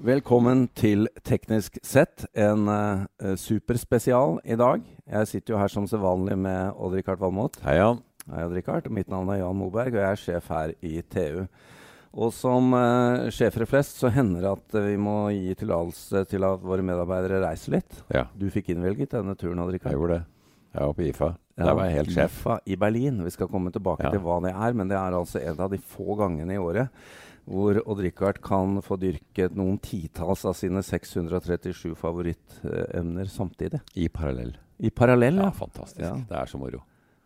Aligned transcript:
Velkommen 0.00 0.62
til 0.80 1.10
Teknisk 1.28 1.74
sett, 1.84 2.22
en 2.32 2.64
uh, 2.72 3.34
superspesial 3.36 4.38
i 4.48 4.56
dag. 4.56 4.80
Jeg 5.04 5.28
sitter 5.28 5.52
jo 5.52 5.58
her 5.60 5.68
som 5.68 5.84
sedvanlig 5.90 6.38
med 6.40 6.70
Odd-Rikard 6.80 7.20
Valmot. 7.20 7.58
Hei, 7.66 7.74
Jan. 7.76 8.00
Hei, 8.30 8.46
Odd-Rikard. 8.46 8.88
Mitt 8.96 9.12
navn 9.12 9.28
er 9.34 9.42
Jan 9.42 9.58
Moberg, 9.60 9.92
og 9.92 10.00
jeg 10.00 10.08
er 10.08 10.22
sjef 10.22 10.48
her 10.54 10.72
i 10.80 11.02
TU. 11.04 11.44
Og 12.16 12.32
som 12.32 12.72
uh, 12.72 13.28
sjefer 13.28 13.68
flest 13.68 14.00
så 14.00 14.08
hender 14.14 14.46
det 14.46 14.54
at 14.56 14.80
uh, 14.80 14.88
vi 14.88 14.96
må 14.96 15.18
gi 15.36 15.52
tillatelse 15.60 16.24
til 16.32 16.48
at 16.48 16.64
våre 16.64 16.86
medarbeidere 16.86 17.44
reiser 17.44 17.76
litt. 17.76 18.00
Ja. 18.08 18.24
Du 18.32 18.48
fikk 18.48 18.72
innvilget 18.72 19.12
denne 19.18 19.36
turen, 19.36 19.60
Odd-Rikard. 19.66 19.92
Jeg 19.92 20.00
gjorde 20.00 20.22
det. 20.22 20.26
Jeg 20.70 20.86
var 20.86 20.96
på 20.96 21.08
IFA. 21.10 21.32
Ja, 21.60 21.64
Der 21.66 21.76
var 21.76 21.90
jeg 21.90 22.00
helt 22.00 22.16
sjef. 22.16 22.40
IFA 22.40 22.60
i 22.72 22.80
Berlin. 22.88 23.20
Vi 23.26 23.36
skal 23.36 23.52
komme 23.52 23.68
tilbake 23.74 24.08
Ja. 24.08 24.16
til 24.16 24.24
hva 24.24 24.40
det 24.48 24.56
er, 24.56 24.72
men 24.80 24.88
det 24.88 24.96
er 24.96 25.12
altså 25.20 25.44
en 25.44 25.60
av 25.60 25.68
de 25.74 25.84
få 25.92 26.16
gangene 26.16 26.56
i 26.56 26.62
året 26.62 26.88
hvor 27.50 27.80
Odd-Rikard 27.82 28.38
kan 28.46 28.76
få 28.86 28.96
dyrket 29.02 29.56
noen 29.58 29.78
titalls 29.82 30.44
av 30.46 30.54
sine 30.54 30.82
637 30.86 31.96
favorittemner 31.98 33.26
samtidig. 33.26 33.80
I 33.98 34.06
parallell. 34.08 34.52
I 34.78 34.90
parallell, 34.90 35.36
Ja, 35.42 35.48
ja. 35.50 35.50
fantastisk. 35.50 36.00
Ja. 36.00 36.14
Det 36.14 36.36
er 36.38 36.46
så 36.46 36.58
moro. 36.62 36.82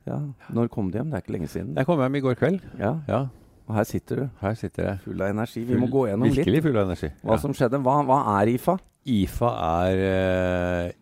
ja. 0.07 0.19
Når 0.53 0.69
kom 0.73 0.91
du 0.91 0.99
hjem? 0.99 1.11
Det 1.11 1.19
er 1.19 1.23
ikke 1.27 1.33
lenge 1.39 1.49
siden. 1.53 1.75
Jeg 1.77 1.87
kom 1.87 2.01
hjem 2.01 2.17
i 2.17 2.21
går 2.25 2.35
kveld. 2.41 2.61
Ja, 2.79 2.95
Ja, 3.09 3.27
Og 3.67 3.75
her 3.77 3.85
sitter 3.85 4.17
du, 4.17 4.29
her 4.41 4.55
sitter 4.55 4.83
jeg. 4.85 4.99
full 5.01 5.23
av 5.23 5.31
energi. 5.31 5.61
Vi 5.65 5.73
Full- 5.75 5.81
må 5.81 5.87
gå 5.91 6.07
gjennom 6.09 6.25
litt 6.29 6.37
Virkelig 6.37 6.63
full 6.63 6.77
av 6.77 6.85
energi. 6.91 7.13
hva 7.25 7.39
som 7.41 7.53
skjedde. 7.55 7.79
Hva, 7.83 8.03
hva 8.05 8.19
er 8.43 8.47
IFA? 8.59 8.79
IFA 9.07 9.51
er 9.89 10.93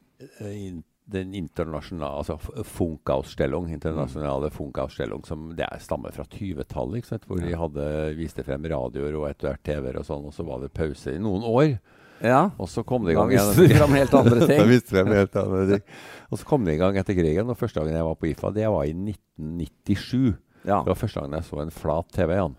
in, 0.52 0.84
den 1.04 1.34
internasjonale 1.34 2.22
altså 2.22 2.64
Funkausstellung, 2.64 3.70
internasjonale 3.72 4.50
Funkausstellung, 4.54 5.24
som 5.26 5.50
det 5.56 5.66
er, 5.66 5.80
stammer 5.82 6.14
fra 6.14 6.24
20-tallet, 6.24 7.26
hvor 7.26 7.40
ja. 7.42 7.48
de 7.48 7.58
hadde 7.58 7.88
viste 8.18 8.44
frem 8.46 8.68
radioer 8.70 9.18
og 9.18 9.26
etter 9.30 9.50
hvert 9.50 9.64
TV-er 9.66 9.98
og 10.00 10.06
sånn, 10.08 10.28
og 10.30 10.36
så 10.36 10.46
var 10.46 10.62
det 10.62 10.72
pause 10.76 11.16
i 11.16 11.22
noen 11.22 11.44
år. 11.48 11.74
Ja, 12.22 12.52
Og 12.54 12.68
så 12.70 12.84
kom 12.86 13.02
det 13.02 13.16
i 13.16 13.16
da 13.16 13.24
gang 13.24 13.32
viste 13.32 13.66
de 13.66 13.74
frem 13.74 13.96
helt 13.98 14.12
andre 14.14 14.46
da 14.46 14.64
viste 14.68 14.94
frem 14.94 15.10
helt 15.10 15.36
andre 15.40 15.62
ting. 15.72 15.84
Og 16.30 16.38
så 16.38 16.46
kom 16.46 16.66
det 16.68 16.76
i 16.76 16.78
gang 16.78 16.98
etter 17.00 17.18
krigen, 17.18 17.50
og 17.50 17.58
første 17.58 17.82
gangen 17.82 17.98
jeg 17.98 18.06
var 18.06 18.18
på 18.20 18.30
IFA, 18.30 18.52
det 18.54 18.68
var 18.70 18.86
i 18.86 18.94
1997. 18.94 20.36
Ja. 20.62 20.78
Det 20.78 20.92
var 20.92 21.00
første 21.00 21.18
gangen 21.18 21.40
jeg 21.40 21.48
så 21.48 21.64
en 21.64 21.74
flat 21.74 22.14
TV, 22.14 22.36
Jan. 22.38 22.54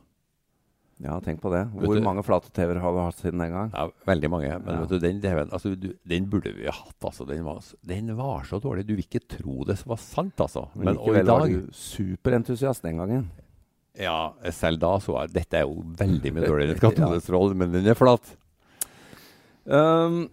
Ja, 1.02 1.20
tenk 1.26 1.42
på 1.42 1.50
det. 1.52 1.64
Hvor 1.74 1.96
du- 1.96 2.02
mange 2.06 2.24
flate 2.24 2.52
TV-er 2.54 2.80
har 2.80 2.92
du 2.94 3.00
hatt 3.00 3.18
siden 3.18 3.40
den 3.40 3.52
gang? 3.52 3.72
Ja, 3.74 3.88
veldig 4.06 4.30
mange. 4.30 4.52
Men 4.64 4.76
Ja. 4.76 4.80
vet 4.82 4.90
du, 4.90 5.00
den 5.00 5.22
TV-en 5.22 5.50
altså, 5.50 5.76
du, 5.80 5.94
den 6.06 6.26
burde 6.30 6.54
vi 6.54 6.66
ha 6.66 6.72
hatt. 6.72 7.00
Altså. 7.04 7.26
Den, 7.28 7.44
var, 7.44 7.62
den 7.86 8.16
var 8.16 8.44
så 8.44 8.60
dårlig. 8.62 8.86
Du 8.86 8.96
vil 8.96 9.06
ikke 9.06 9.28
tro 9.28 9.64
det 9.66 9.80
var 9.86 9.98
sant, 9.98 10.36
altså. 10.38 10.68
Men, 10.76 10.86
Men, 10.86 10.96
likevel 10.98 11.26
var 11.26 11.48
du 11.48 11.68
superentusiast 11.72 12.84
den 12.84 12.98
gangen. 12.98 13.32
Ja, 13.96 14.34
selv 14.52 14.80
da 14.80 14.98
så 14.98 15.20
jeg 15.22 15.34
dette 15.34 15.54
er 15.54 15.68
jo 15.68 15.84
veldig 15.98 16.32
mye 16.34 16.48
dårligere 16.48 16.74
enn 16.74 16.80
kattekolesterol, 16.88 17.54
men 17.56 17.72
den 17.72 17.88
er 17.88 17.94
flat. 17.98 18.38
Um, 19.66 20.30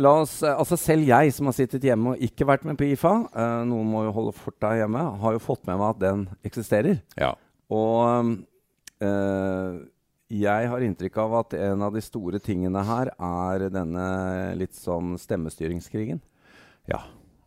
la 0.00 0.14
oss, 0.22 0.42
eh, 0.42 0.54
altså 0.56 0.76
selv 0.80 1.06
jeg 1.06 1.32
som 1.36 1.46
har 1.46 1.54
sittet 1.54 1.84
hjemme 1.86 2.14
og 2.14 2.22
ikke 2.24 2.46
vært 2.48 2.64
med 2.66 2.78
på 2.80 2.88
IFA, 2.90 3.12
eh, 3.34 3.60
noen 3.68 3.90
må 3.92 4.06
jo 4.06 4.14
holde 4.16 4.32
forta 4.34 4.72
hjemme, 4.80 5.04
har 5.20 5.36
jo 5.36 5.42
fått 5.42 5.66
med 5.68 5.78
meg 5.78 5.90
at 5.92 6.00
den 6.02 6.24
eksisterer. 6.48 7.02
Ja. 7.20 7.34
Og 7.70 8.00
um, 8.24 8.32
eh, 9.04 9.78
jeg 10.32 10.70
har 10.70 10.84
inntrykk 10.86 11.18
av 11.24 11.34
at 11.42 11.56
en 11.58 11.82
av 11.84 11.92
de 11.94 12.02
store 12.04 12.40
tingene 12.42 12.80
her 12.86 13.10
er 13.12 13.66
denne 13.72 14.06
litt 14.58 14.76
sånn 14.78 15.18
stemmestyringskrigen. 15.20 16.22
ja. 16.90 17.02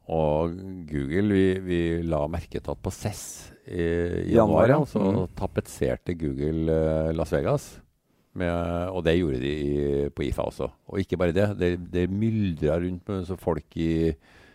Og 0.07 0.53
Google, 0.87 1.35
vi, 1.35 1.47
vi 1.59 1.79
la 2.07 2.21
merke 2.31 2.61
til 2.61 2.71
at 2.71 2.79
på 2.79 2.91
CES 2.95 3.23
i, 3.67 3.81
i 3.81 4.37
Januar, 4.37 4.69
januar, 4.69 4.71
ja. 4.71 4.77
ja, 4.77 4.87
så 4.87 5.01
mm. 5.03 5.17
tapetserte 5.35 6.15
Google 6.15 6.71
eh, 6.71 7.09
Las 7.11 7.33
Vegas. 7.35 7.65
Med, 8.37 8.53
og 8.93 9.01
det 9.03 9.17
gjorde 9.17 9.41
de 9.41 9.51
i, 9.51 9.77
på 10.13 10.23
IFA 10.27 10.45
også. 10.47 10.69
Og 10.93 11.01
ikke 11.01 11.19
bare 11.19 11.35
det. 11.35 11.47
Det, 11.59 11.71
det 11.91 12.05
myldra 12.07 12.77
rundt 12.79 13.09
med 13.09 13.25
så 13.27 13.35
folk 13.41 13.75
i, 13.81 14.13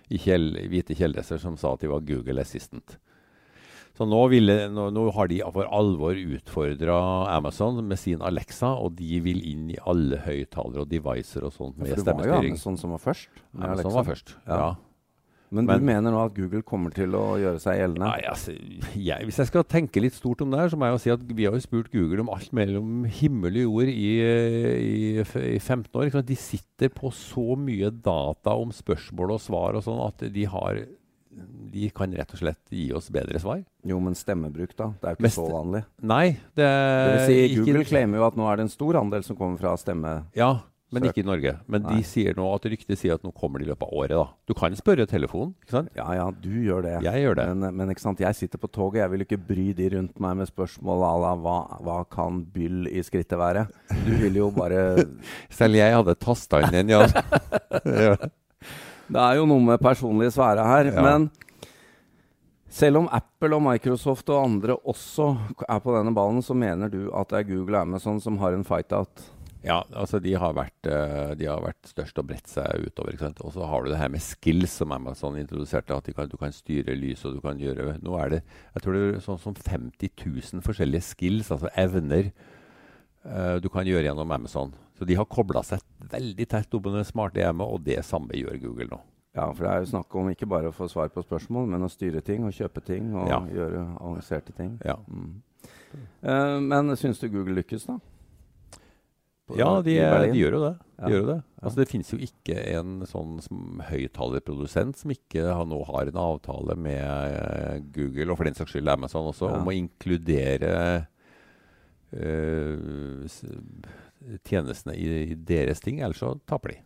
i 0.08 0.20
kjell, 0.22 0.54
hvite 0.72 0.96
kjeledresser 0.96 1.42
som 1.42 1.58
sa 1.60 1.75
at 1.75 1.84
de 1.84 1.91
var 1.92 2.06
Google 2.06 2.41
Assistant. 2.41 2.96
Så 3.92 4.06
nå, 4.08 4.20
ville, 4.32 4.54
nå, 4.72 4.86
nå 4.94 5.03
har 5.12 5.28
de 5.28 5.42
for 5.53 5.69
alvor 5.69 6.16
utfordra 6.16 6.94
Amazon 7.34 7.82
med 7.84 8.00
sin 8.00 8.22
Alexa, 8.25 8.70
og 8.80 8.94
de 8.97 9.19
vil 9.20 9.42
inn 9.50 9.66
i 9.75 9.76
alle 9.84 10.22
høyttalere 10.25 10.86
og 10.86 10.88
devicer 10.88 11.44
og 11.44 11.53
sånt 11.53 11.76
med 11.76 11.92
For 11.92 12.06
det 12.06 12.14
var 12.16 12.31
jo. 12.31 12.38
Amazon 12.41 12.81
som 12.81 12.94
var 12.97 13.02
først. 13.04 13.28
Amazon 13.52 13.75
Alexa. 13.76 13.94
var 13.98 14.08
først. 14.08 14.34
Ja. 14.47 14.56
ja. 14.62 14.72
Men, 15.52 15.66
Men- 15.69 15.82
du 15.82 15.84
mener 15.84 16.14
nå 16.14 16.20
at 16.25 16.32
Google 16.32 16.62
kommer 16.64 16.94
til 16.97 17.12
å 17.12 17.36
gjøre 17.36 17.60
seg 17.60 17.76
gjeldende? 17.76 18.08
Nei, 18.08 18.22
altså, 18.25 18.54
jeg, 18.97 19.26
hvis 19.28 19.36
jeg 19.42 19.50
skal 19.50 19.66
tenke 19.69 20.00
litt 20.00 20.16
stort 20.16 20.41
om 20.41 20.48
det 20.48 20.62
her, 20.62 20.70
så 20.72 20.78
må 20.81 20.88
jeg 20.88 20.97
jo 20.97 21.02
si 21.02 21.12
at 21.12 21.26
vi 21.28 21.44
har 21.44 21.52
jo 21.52 21.60
spurt 21.60 21.92
Google 21.92 22.25
om 22.25 22.31
alt 22.32 22.54
mellom 22.56 23.04
himmel 23.04 23.58
og 23.60 23.66
jord 23.66 23.92
i, 23.92 24.08
i, 24.25 25.20
i 25.20 25.58
15 25.60 25.92
år. 26.00 26.16
De 26.25 26.38
sitter 26.41 26.88
på 26.88 27.12
så 27.12 27.52
mye 27.60 27.92
data 27.92 28.56
om 28.56 28.72
spørsmål 28.72 29.36
og 29.36 29.44
svar 29.44 29.76
og 29.76 29.84
sånn 29.84 30.00
at 30.08 30.25
de 30.32 30.48
har 30.48 30.81
De 31.72 31.87
kan 31.97 32.12
rett 32.12 32.34
og 32.34 32.38
slett 32.43 32.60
gi 32.70 32.91
oss 32.93 33.06
bedre 33.10 33.41
svar. 33.41 33.62
Jo, 33.88 33.97
men 34.04 34.12
stemmebruk, 34.19 34.75
da? 34.76 34.91
Det 35.00 35.06
er 35.09 35.15
jo 35.15 35.20
ikke 35.20 35.28
Mest- 35.28 35.41
så 35.41 35.47
vanlig. 35.50 35.84
Nei, 36.03 36.26
det, 36.54 36.66
Det 36.66 37.15
vil 37.15 37.25
si, 37.26 37.38
Eh, 37.38 37.48
ikke- 37.48 37.65
Google 37.65 37.84
claimer 37.88 38.19
jo 38.20 38.26
at 38.26 38.37
nå 38.37 38.50
er 38.53 38.56
det 38.56 38.62
en 38.69 38.69
stor 38.76 38.94
andel 39.00 39.25
som 39.25 39.37
kommer 39.37 39.59
fra 39.59 39.72
stemme... 39.81 40.25
Ja, 40.37 40.60
men 40.93 41.04
Søk. 41.04 41.15
ikke 41.16 41.22
i 41.25 41.26
Norge. 41.31 41.53
Men 41.72 41.82
Nei. 41.84 41.94
de 41.97 42.03
sier 42.04 42.34
nå 42.37 42.44
at 42.54 42.66
ryktet 42.69 42.98
sier 43.00 43.15
at 43.15 43.22
nå 43.25 43.32
kommer 43.32 43.59
de 43.60 43.65
i 43.65 43.69
løpet 43.70 43.87
av 43.88 43.94
året. 43.97 44.10
da. 44.10 44.26
Du 44.47 44.53
kan 44.53 44.76
spørre 44.76 45.06
telefonen, 45.09 45.54
ikke 45.65 45.70
sant? 45.70 45.88
Ja 45.97 46.12
ja, 46.12 46.26
du 46.31 46.50
gjør 46.50 46.82
det. 46.84 47.03
Jeg 47.06 47.22
gjør 47.25 47.34
det. 47.41 47.47
Men, 47.56 47.76
men 47.78 47.88
ikke 47.94 48.00
sant, 48.04 48.20
jeg 48.20 48.34
sitter 48.37 48.59
på 48.60 48.69
toget, 48.70 49.00
jeg 49.00 49.10
vil 49.10 49.20
ikke 49.25 49.41
bry 49.41 49.72
de 49.72 49.88
rundt 49.97 50.20
meg 50.20 50.37
med 50.37 50.49
spørsmål 50.53 51.00
à 51.09 51.14
la 51.22 51.32
hva, 51.41 51.56
hva 51.81 51.97
kan 52.10 52.44
byll 52.44 52.87
i 52.93 53.00
skrittet 53.00 53.38
være? 53.41 53.64
Du 54.04 54.12
vil 54.20 54.34
jo 54.37 54.50
bare 54.50 55.06
Selv 55.49 55.75
jeg 55.81 55.94
hadde 55.97 56.14
tasta 56.20 56.60
inn 56.60 56.75
en, 56.75 56.88
ja. 56.93 57.06
Det 59.12 59.20
er 59.20 59.38
jo 59.38 59.48
noe 59.48 59.60
med 59.64 59.82
personlig 59.82 60.30
sfære 60.32 60.64
her. 60.64 60.90
Ja. 60.94 61.04
Men 61.04 61.28
selv 62.72 63.02
om 63.02 63.10
Apple 63.12 63.58
og 63.58 63.64
Microsoft 63.66 64.30
og 64.32 64.46
andre 64.46 64.78
også 64.88 65.34
er 65.68 65.80
på 65.84 65.92
denne 65.92 66.14
ballen, 66.16 66.40
så 66.44 66.56
mener 66.56 66.88
du 66.88 67.04
at 67.12 67.28
det 67.28 67.42
er 67.42 67.48
Google 67.50 67.76
og 67.76 67.88
Amazon 67.88 68.20
som 68.24 68.40
har 68.40 68.56
en 68.56 68.64
fight-out? 68.64 69.26
Ja, 69.62 69.82
altså 69.94 70.18
de 70.18 70.32
har 70.34 70.54
vært, 70.56 70.88
eh, 70.90 71.34
de 71.38 71.46
har 71.46 71.60
vært 71.62 71.86
størst 71.86 72.16
og 72.18 72.26
bredt 72.26 72.48
seg 72.50 72.88
utover. 72.88 73.12
ikke 73.12 73.28
sant? 73.28 73.42
Og 73.46 73.52
så 73.54 73.66
har 73.68 73.82
du 73.82 73.92
det 73.92 73.98
her 74.00 74.08
med 74.10 74.24
skills 74.24 74.72
som 74.80 74.90
Amazon 74.90 75.36
introduserte. 75.38 75.94
At 75.94 76.08
kan, 76.16 76.28
du 76.28 76.36
kan 76.36 76.50
styre 76.50 76.96
lys 76.98 77.24
og 77.24 77.36
du 77.36 77.40
kan 77.40 77.60
gjøre 77.60 78.00
Nå 78.02 78.16
er 78.18 78.28
det 78.30 78.40
jeg 78.74 78.82
tror 78.82 78.96
det 78.96 79.02
er 79.14 79.20
sånn 79.22 79.38
som 79.38 79.54
50 79.54 80.10
000 80.18 80.64
forskjellige 80.64 81.06
skills, 81.12 81.52
altså 81.52 81.70
evner, 81.76 82.32
eh, 83.22 83.56
du 83.62 83.68
kan 83.68 83.86
gjøre 83.86 84.08
gjennom 84.08 84.32
Amazon. 84.32 84.74
Så 85.02 85.06
de 85.08 85.16
har 85.18 85.26
kobla 85.26 85.64
seg 85.66 85.80
veldig 86.12 86.44
tett 86.52 86.74
opp 86.78 86.84
med 86.86 86.94
det 87.00 87.06
smarte 87.08 87.40
hjemmet, 87.42 87.66
og 87.66 87.82
det 87.82 88.04
samme 88.06 88.36
gjør 88.38 88.60
Google 88.62 88.86
nå. 88.92 89.00
Ja, 89.34 89.48
for 89.50 89.64
det 89.64 89.70
er 89.72 89.80
jo 89.82 89.88
snakk 89.90 90.14
om 90.20 90.28
ikke 90.30 90.46
bare 90.46 90.68
å 90.70 90.74
få 90.76 90.86
svar 90.92 91.08
på 91.10 91.24
spørsmål, 91.24 91.66
men 91.72 91.82
å 91.82 91.88
styre 91.90 92.20
ting 92.22 92.44
og 92.46 92.52
kjøpe 92.54 92.84
ting 92.84 93.14
og 93.16 93.26
Ja. 93.32 93.40
gjøre 93.40 93.82
avanserte 93.98 94.54
ting. 94.54 94.78
Ja, 94.84 94.96
Mm. 95.10 95.42
Uh, 96.24 96.58
men 96.60 96.94
syns 96.96 97.18
du 97.20 97.28
Google 97.28 97.54
lykkes, 97.62 97.86
da? 97.86 97.98
På- 99.48 99.56
ja 99.58 99.82
de, 99.82 99.96
de 99.98 100.38
gjør 100.38 100.52
jo 100.52 100.60
det. 100.68 100.78
De 100.78 101.02
Ja. 101.02 101.08
gjør 101.08 101.26
det. 101.26 101.42
Altså, 101.62 101.76
det 101.76 101.88
finnes 101.88 102.10
jo 102.12 102.19
ikke 102.19 102.56
en 102.78 103.00
sånn 103.02 103.40
som 103.42 103.82
høyttalerprodusent 103.90 104.96
som 104.96 105.10
ikke 105.10 105.42
har, 105.52 105.64
nå 105.66 105.84
har 105.86 106.06
en 106.06 106.20
avtale 106.22 106.76
med 106.76 107.02
eh, 107.02 107.80
Google, 107.92 108.30
og 108.30 108.36
for 108.38 108.44
den 108.44 108.54
saks 108.54 108.72
skyld 108.72 108.88
Amazon 108.88 109.26
også, 109.32 109.50
om 109.52 109.66
å 109.66 109.74
inkludere 109.74 111.06
s- 112.12 113.44
tjenestene 114.46 114.96
i, 114.96 115.34
deres 115.34 115.82
ting, 115.82 116.00
ellers 116.00 116.22
så 116.22 116.34
taper 116.48 116.74
de. 116.74 116.80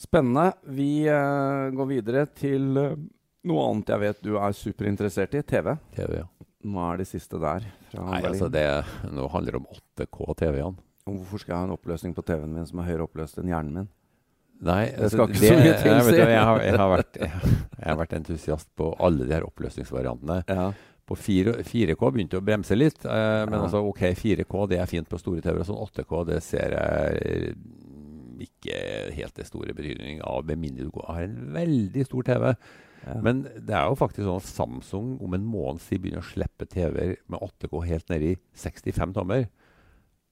Spennende. 0.00 0.52
Vi 0.72 1.04
uh, 1.10 1.68
går 1.76 1.88
videre 1.90 2.26
til 2.32 2.70
uh, 2.78 2.94
noe 3.48 3.64
annet 3.68 3.92
jeg 3.92 4.02
vet 4.04 4.22
du 4.24 4.34
er 4.40 4.56
superinteressert 4.56 5.36
i. 5.36 5.42
TV. 5.44 5.74
TV, 5.96 6.20
ja. 6.22 6.28
Hva 6.70 6.90
er 6.92 7.00
det 7.00 7.08
siste 7.08 7.40
der? 7.40 7.64
Nei, 7.96 8.20
altså 8.28 8.50
det, 8.52 8.66
Nå 9.08 9.28
handler 9.32 9.56
det 9.56 9.62
om 9.62 9.70
8K-TV-ene. 9.72 10.84
Hvorfor 11.10 11.40
skal 11.40 11.54
jeg 11.54 11.62
ha 11.62 11.68
en 11.68 11.74
oppløsning 11.74 12.12
på 12.14 12.24
TV-en 12.28 12.52
min 12.54 12.68
som 12.68 12.82
er 12.82 12.90
høyere 12.90 13.06
oppløst 13.08 13.40
enn 13.40 13.48
hjernen 13.50 13.78
min? 13.80 13.88
Nei, 14.60 14.90
Det 14.92 15.08
skal 15.08 15.30
ikke 15.30 15.40
så 15.40 15.56
mye 15.56 15.76
til, 15.80 15.90
jeg, 15.90 16.16
jeg, 16.20 16.40
har, 16.44 16.58
jeg, 16.60 17.30
jeg 17.80 17.86
har 17.88 17.96
vært 17.96 18.12
entusiast 18.18 18.68
på 18.76 18.90
alle 19.00 19.24
de 19.24 19.32
her 19.32 19.46
oppløsningsvariantene. 19.48 20.42
Ja. 20.52 20.66
På 21.10 21.16
4, 21.18 21.56
4K 21.66 22.10
begynte 22.14 22.38
å 22.38 22.44
bremse 22.46 22.76
litt, 22.78 23.02
eh, 23.04 23.44
men 23.50 23.56
Ja. 23.58 23.64
altså 23.66 23.80
ok, 23.90 24.04
4K 24.14 24.66
det 24.70 24.78
er 24.78 24.86
fint 24.86 25.08
på 25.10 25.18
store 25.18 25.42
TV-er. 25.42 25.66
Sånn 25.66 25.80
8K 25.82 26.24
det 26.28 26.42
ser 26.46 26.70
jeg 26.76 27.56
ikke 28.40 28.76
helt 29.18 29.34
det 29.36 29.46
store 29.48 29.74
betydning 29.76 30.22
av, 30.24 30.44
med 30.48 30.60
mindre 30.62 30.86
du 30.88 31.02
har 31.04 31.24
en 31.26 31.34
veldig 31.52 32.04
stor 32.06 32.22
TV. 32.30 32.54
Ja. 33.06 33.16
Men 33.24 33.42
det 33.56 33.74
er 33.74 33.88
jo 33.88 33.96
faktisk 33.96 34.24
sånn 34.26 34.40
at 34.40 34.48
Samsung 34.48 35.10
om 35.24 35.34
en 35.36 35.44
måneds 35.48 35.88
tid 35.88 36.02
begynner 36.04 36.22
å 36.22 36.30
slippe 36.30 36.68
TV-er 36.68 37.16
med 37.32 37.40
8K 37.40 37.82
helt 37.88 38.08
ned 38.12 38.22
i 38.22 38.34
65 38.54 39.14
tommer. 39.16 39.48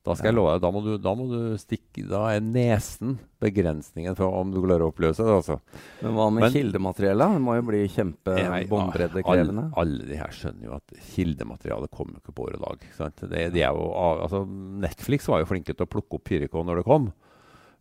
Da 0.09 0.15
skal 0.17 0.31
jeg 0.31 0.37
love 0.39 0.55
deg, 0.55 0.63
da 0.65 0.71
må, 0.73 0.81
du, 0.85 0.93
da 1.05 1.13
må 1.19 1.27
du 1.29 1.41
stikke 1.61 2.07
Da 2.09 2.23
er 2.33 2.45
nesen 2.45 3.19
begrensningen 3.43 4.17
for 4.19 4.35
om 4.41 4.55
du 4.55 4.59
klarer 4.65 4.87
å 4.87 4.91
oppløse 4.93 5.23
det. 5.27 5.35
altså. 5.35 5.59
Men 6.01 6.17
hva 6.17 6.29
med 6.33 6.47
Men-? 6.47 6.73
Det 6.73 7.45
må 7.45 7.55
jo 7.59 7.67
bli 7.69 7.83
kjempebåndbreddekrevende. 7.95 9.69
Alle, 9.69 9.83
alle 9.85 10.09
de 10.09 10.19
her 10.19 10.35
skjønner 10.35 10.71
jo 10.71 10.77
at 10.79 10.97
kildematerialet 11.13 11.93
kommer 11.95 12.23
ikke 12.23 12.35
på 12.35 12.49
året 12.49 12.65
dag. 12.65 12.89
Sant? 12.97 13.23
Det, 13.29 13.45
de 13.55 13.63
jo, 13.63 13.87
altså, 14.25 14.43
Netflix 14.89 15.29
var 15.31 15.45
jo 15.45 15.51
flinke 15.53 15.75
til 15.75 15.87
å 15.87 15.91
plukke 15.93 16.19
opp 16.19 16.33
4K 16.33 16.65
når 16.65 16.81
det 16.81 16.89
kom. 16.89 17.11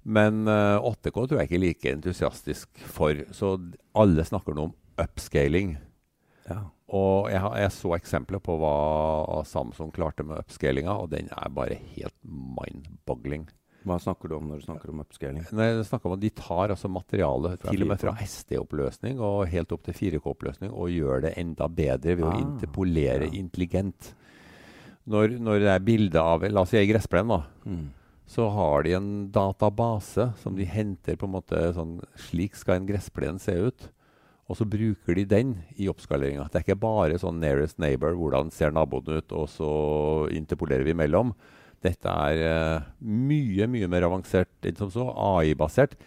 Men 0.08 0.46
uh, 0.48 0.84
8K 0.88 1.16
tror 1.16 1.40
jeg 1.40 1.50
ikke 1.50 1.58
er 1.58 1.66
like 1.66 1.96
entusiastisk 1.98 2.86
for. 2.92 3.26
Så 3.36 3.56
alle 3.98 4.28
snakker 4.28 4.56
nå 4.56 4.70
om 4.70 4.76
upscaling. 4.98 5.76
Ja. 6.48 6.64
Og 6.96 7.28
jeg, 7.32 7.44
jeg, 7.60 7.72
så 7.76 7.94
eksempler 7.98 8.40
på 8.44 8.56
hva 8.62 9.44
Samsung 9.48 9.92
klarte 9.96 10.24
med 10.24 10.40
upscalinga, 10.40 10.96
og 10.96 11.12
den 11.12 11.28
er 11.36 11.52
bare 11.54 11.80
helt 11.98 12.16
mind-boggling. 12.24 13.48
Hva 13.88 13.98
snakker 14.02 14.30
du 14.30 14.36
om 14.38 14.48
når 14.50 14.62
du 14.62 14.68
snakker 14.68 14.92
om 14.92 15.02
upscaling? 15.04 15.44
Nei, 15.56 15.68
jeg 15.70 15.88
snakker 15.88 16.10
om 16.10 16.16
at 16.18 16.24
De 16.24 16.32
tar 16.36 16.74
altså 16.74 16.90
materialet 16.92 17.62
til 17.64 17.84
og 17.86 17.92
med 17.92 18.02
fra 18.02 18.14
SD-oppløsning 18.24 19.22
og 19.24 19.46
helt 19.52 19.74
opp 19.76 19.86
til 19.86 19.96
4K-oppløsning 19.96 20.74
og 20.74 20.92
gjør 20.92 21.28
det 21.28 21.36
enda 21.40 21.70
bedre 21.72 22.18
ved 22.18 22.26
ah, 22.28 22.34
å 22.34 22.42
interpolere 22.42 23.30
ja. 23.30 23.36
intelligent. 23.38 24.12
Når, 25.08 25.38
når, 25.40 25.62
det 25.64 25.72
er 25.72 25.86
bilde 25.88 26.24
av 26.34 26.44
La 26.52 26.66
oss 26.66 26.74
si 26.74 26.80
ei 26.80 26.88
gressplen, 26.90 27.32
da. 27.32 27.44
Mm. 27.68 27.86
Så 28.28 28.50
har 28.52 28.84
de 28.84 28.98
en 28.98 29.12
database 29.32 30.32
som 30.42 30.58
de 30.58 30.68
henter 30.68 31.16
på 31.16 31.30
en 31.30 31.38
måte 31.38 31.62
sånn 31.78 32.02
Slik 32.28 32.58
skal 32.60 32.82
en 32.82 32.90
gressplen 32.90 33.40
se 33.40 33.56
ut. 33.70 33.88
Og 34.48 34.56
så 34.56 34.68
bruker 34.70 35.18
de 35.18 35.26
den 35.28 35.54
i 35.76 35.90
oppskaleringa. 35.92 36.48
Det 36.48 36.62
er 36.62 36.66
ikke 36.66 36.80
bare 36.80 37.20
sånn 37.20 37.42
nearest 37.44 37.82
neighbor, 37.84 38.16
hvordan 38.16 38.52
ser 38.56 38.72
naboen 38.76 39.20
ut, 39.20 39.34
og 39.36 39.50
så 39.52 39.72
interpolerer 40.32 40.88
vi 40.88 40.96
imellom. 40.96 41.34
Dette 41.84 42.10
er 42.10 42.40
uh, 42.48 42.88
mye, 43.04 43.68
mye 43.70 43.90
mer 43.92 44.08
avansert 44.08 44.66
enn 44.66 44.80
som 44.80 44.94
så. 44.94 45.10
AI-basert. 45.12 45.98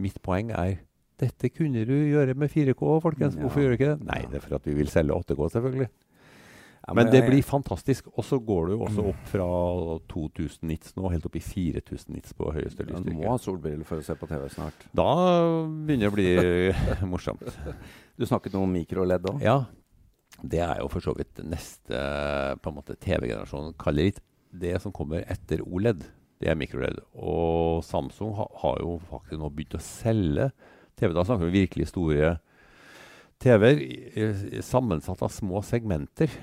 Mitt 0.00 0.20
poeng 0.24 0.52
er 0.52 0.78
dette 1.20 1.50
kunne 1.52 1.82
du 1.84 1.92
gjøre 1.92 2.36
med 2.38 2.52
4K, 2.52 2.84
folkens. 3.04 3.36
Hvorfor 3.36 3.60
ja. 3.60 3.64
gjør 3.64 3.74
du 3.74 3.78
ikke 3.78 3.90
det? 3.90 4.06
Nei, 4.08 4.20
det 4.30 4.38
er 4.38 4.44
for 4.44 4.56
at 4.56 4.68
vi 4.68 4.76
vil 4.78 4.92
selge 4.92 5.16
8K, 5.16 5.48
selvfølgelig. 5.56 5.88
Ja, 6.90 6.94
men, 6.94 7.06
men, 7.06 7.12
det 7.14 7.20
blir 7.22 7.42
fantastisk. 7.46 8.08
Og 8.18 8.24
så 8.26 8.40
går 8.42 8.72
du 8.72 8.80
også 8.82 9.04
opp 9.12 9.26
fra 9.30 9.44
2000 10.10 10.66
nits 10.66 10.96
nå, 10.98 11.04
helt 11.12 11.28
opp 11.28 11.36
i 11.38 11.42
4000 11.44 12.16
nits 12.16 12.34
på 12.34 12.48
høyeste 12.50 12.82
lysstyrke. 12.82 13.12
Du 13.14 13.20
må 13.20 13.28
ha 13.30 13.36
solbriller 13.38 13.86
for 13.86 14.02
å 14.02 14.06
se 14.08 14.16
på 14.18 14.26
TV 14.26 14.48
snart. 14.50 14.88
Da 14.98 15.06
begynner 15.86 16.08
det 16.08 16.10
å 16.10 16.16
bli 16.16 17.06
morsomt. 17.12 17.46
Du 18.18 18.26
snakket 18.26 18.58
noe 18.58 18.66
om 18.66 18.74
mikroledd 18.74 19.30
òg? 19.30 19.38
Ja. 19.46 19.60
Det 20.42 20.64
er 20.66 20.82
jo 20.82 20.90
for 20.90 21.06
så 21.06 21.14
vidt 21.14 21.38
neste 21.46 22.02
på 22.58 22.74
en 22.74 22.80
måte 22.80 22.98
TV-generasjon 22.98 23.76
kaller 23.78 24.10
litt 24.10 24.20
det 24.50 24.74
som 24.82 24.90
kommer 24.90 25.22
etter 25.30 25.62
OLED. 25.62 26.02
Det 26.42 26.50
er 26.50 26.58
mikroledd. 26.58 26.98
Og 27.14 27.84
Samsung 27.86 28.34
ha, 28.34 28.50
har 28.64 28.82
jo 28.82 28.98
faktisk 29.12 29.38
nå 29.38 29.54
begynt 29.54 29.78
å 29.78 29.86
selge 29.92 30.50
TV. 30.98 31.14
Da 31.14 31.22
snakker 31.22 31.46
vi 31.46 31.68
virkelig 31.68 31.92
store 31.94 32.38
TV-er 33.38 34.64
sammensatt 34.66 35.22
av 35.22 35.30
små 35.30 35.62
segmenter. 35.62 36.34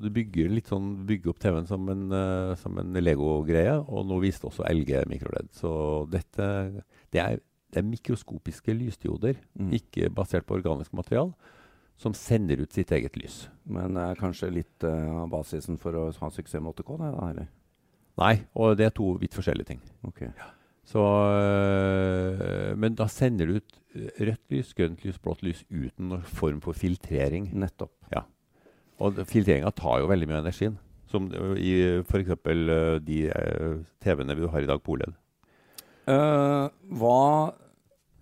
Du 0.00 0.08
bygger, 0.10 0.50
litt 0.50 0.70
sånn, 0.70 0.90
bygger 1.06 1.32
opp 1.32 1.40
TV-en 1.42 1.68
som 1.68 1.88
en, 1.92 2.06
uh, 2.10 2.68
en 2.82 2.96
Lego-greie, 2.98 3.76
og 3.78 4.06
nå 4.08 4.18
viste 4.24 4.48
også 4.48 4.66
LG 4.66 5.04
mikroledd. 5.10 5.52
Så 5.54 5.70
dette 6.10 6.46
det 7.14 7.22
er, 7.22 7.42
det 7.70 7.82
er 7.82 7.86
mikroskopiske 7.86 8.74
lysdioder, 8.74 9.38
mm. 9.54 9.70
ikke 9.78 10.10
basert 10.14 10.48
på 10.48 10.58
organisk 10.58 10.94
material, 10.98 11.30
som 12.00 12.16
sender 12.18 12.64
ut 12.64 12.74
sitt 12.74 12.90
eget 12.94 13.14
lys. 13.20 13.44
Men 13.70 13.94
det 13.94 14.08
er 14.08 14.18
kanskje 14.18 14.50
litt 14.56 14.88
uh, 14.88 15.22
av 15.22 15.30
basisen 15.34 15.78
for 15.78 15.94
å 15.94 16.08
ha 16.10 16.32
suksess 16.34 16.62
med 16.62 16.74
8K? 16.74 16.98
Da, 16.98 17.14
eller? 17.30 17.52
Nei, 18.18 18.34
og 18.58 18.76
det 18.78 18.88
er 18.88 18.94
to 18.94 19.14
vidt 19.18 19.34
forskjellige 19.34 19.74
ting. 19.74 19.80
Okay. 20.10 20.30
Ja. 20.38 20.50
Så, 20.84 21.00
øh, 21.00 22.78
men 22.78 22.94
da 22.94 23.06
sender 23.08 23.48
du 23.48 23.56
ut 23.56 23.80
rødt 24.20 24.50
lys, 24.52 24.74
grønt 24.76 25.04
lys, 25.04 25.18
blått 25.22 25.42
lys 25.46 25.64
uten 25.70 26.10
noen 26.10 26.26
form 26.28 26.60
for 26.64 26.76
filtrering. 26.76 27.48
Nettopp. 27.56 27.94
Ja. 28.12 28.26
Og 29.02 29.18
filtreringa 29.30 29.72
tar 29.74 30.02
jo 30.02 30.10
veldig 30.10 30.28
mye 30.30 30.38
av 30.38 30.46
energien. 30.46 30.78
Som 31.10 31.28
i 31.58 31.74
f.eks. 32.02 32.32
Uh, 32.46 32.96
de 33.02 33.18
uh, 33.30 33.82
TV-ene 34.02 34.38
vi 34.38 34.48
har 34.50 34.64
i 34.64 34.70
dag 34.70 34.82
på 34.82 34.96
OLED. 34.96 35.18
Uh, 36.04 36.70
hva 37.00 37.18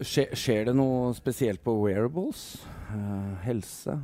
skjer, 0.02 0.34
skjer, 0.38 0.66
det 0.68 0.74
noe 0.78 1.12
spesielt 1.16 1.62
på 1.64 1.74
wearables? 1.82 2.60
Uh, 2.92 3.38
helse? 3.46 3.96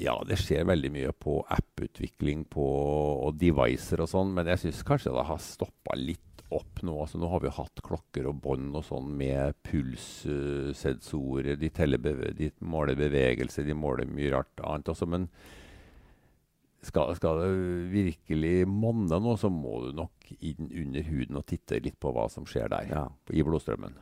Ja, 0.00 0.16
det 0.26 0.38
skjer 0.40 0.64
veldig 0.68 0.90
mye 0.92 1.12
på 1.12 1.40
app-utvikling 1.52 2.46
og 2.56 3.34
devicer 3.38 4.00
og 4.02 4.08
sånn, 4.10 4.32
men 4.34 4.48
jeg 4.48 4.62
syns 4.64 4.84
kanskje 4.88 5.12
det 5.12 5.26
har 5.28 5.42
stoppa 5.42 5.96
litt 5.98 6.42
opp 6.52 6.82
nå. 6.84 6.94
Altså, 7.04 7.20
nå 7.20 7.28
har 7.32 7.42
vi 7.44 7.52
hatt 7.52 7.82
klokker 7.84 8.28
og 8.28 8.40
bånd 8.44 8.76
og 8.78 8.84
sånn 8.86 9.10
med 9.18 9.56
pulssensorer. 9.68 11.56
De, 11.60 11.70
de, 12.38 12.50
måler 12.64 12.98
bevegelse, 12.98 13.64
de 13.66 13.76
måler 13.76 14.08
mye 14.08 14.32
rart 14.34 14.64
annet 14.64 14.92
også, 14.92 15.08
men 15.08 15.28
skal, 16.82 17.12
skal, 17.18 17.38
det 17.38 17.50
virkelig 17.92 18.54
monne 18.66 19.18
nå, 19.22 19.36
så 19.38 19.50
må 19.52 19.78
du 19.84 19.92
nok 20.02 20.32
inn 20.40 20.66
under 20.66 21.04
huden 21.06 21.38
og 21.38 21.46
titte 21.46 21.78
litt 21.82 21.98
på 22.02 22.10
hva 22.14 22.26
som 22.32 22.46
skjer 22.48 22.72
der 22.72 22.90
ja. 22.90 23.04
i 23.30 23.44
blodstrømmen. 23.46 23.94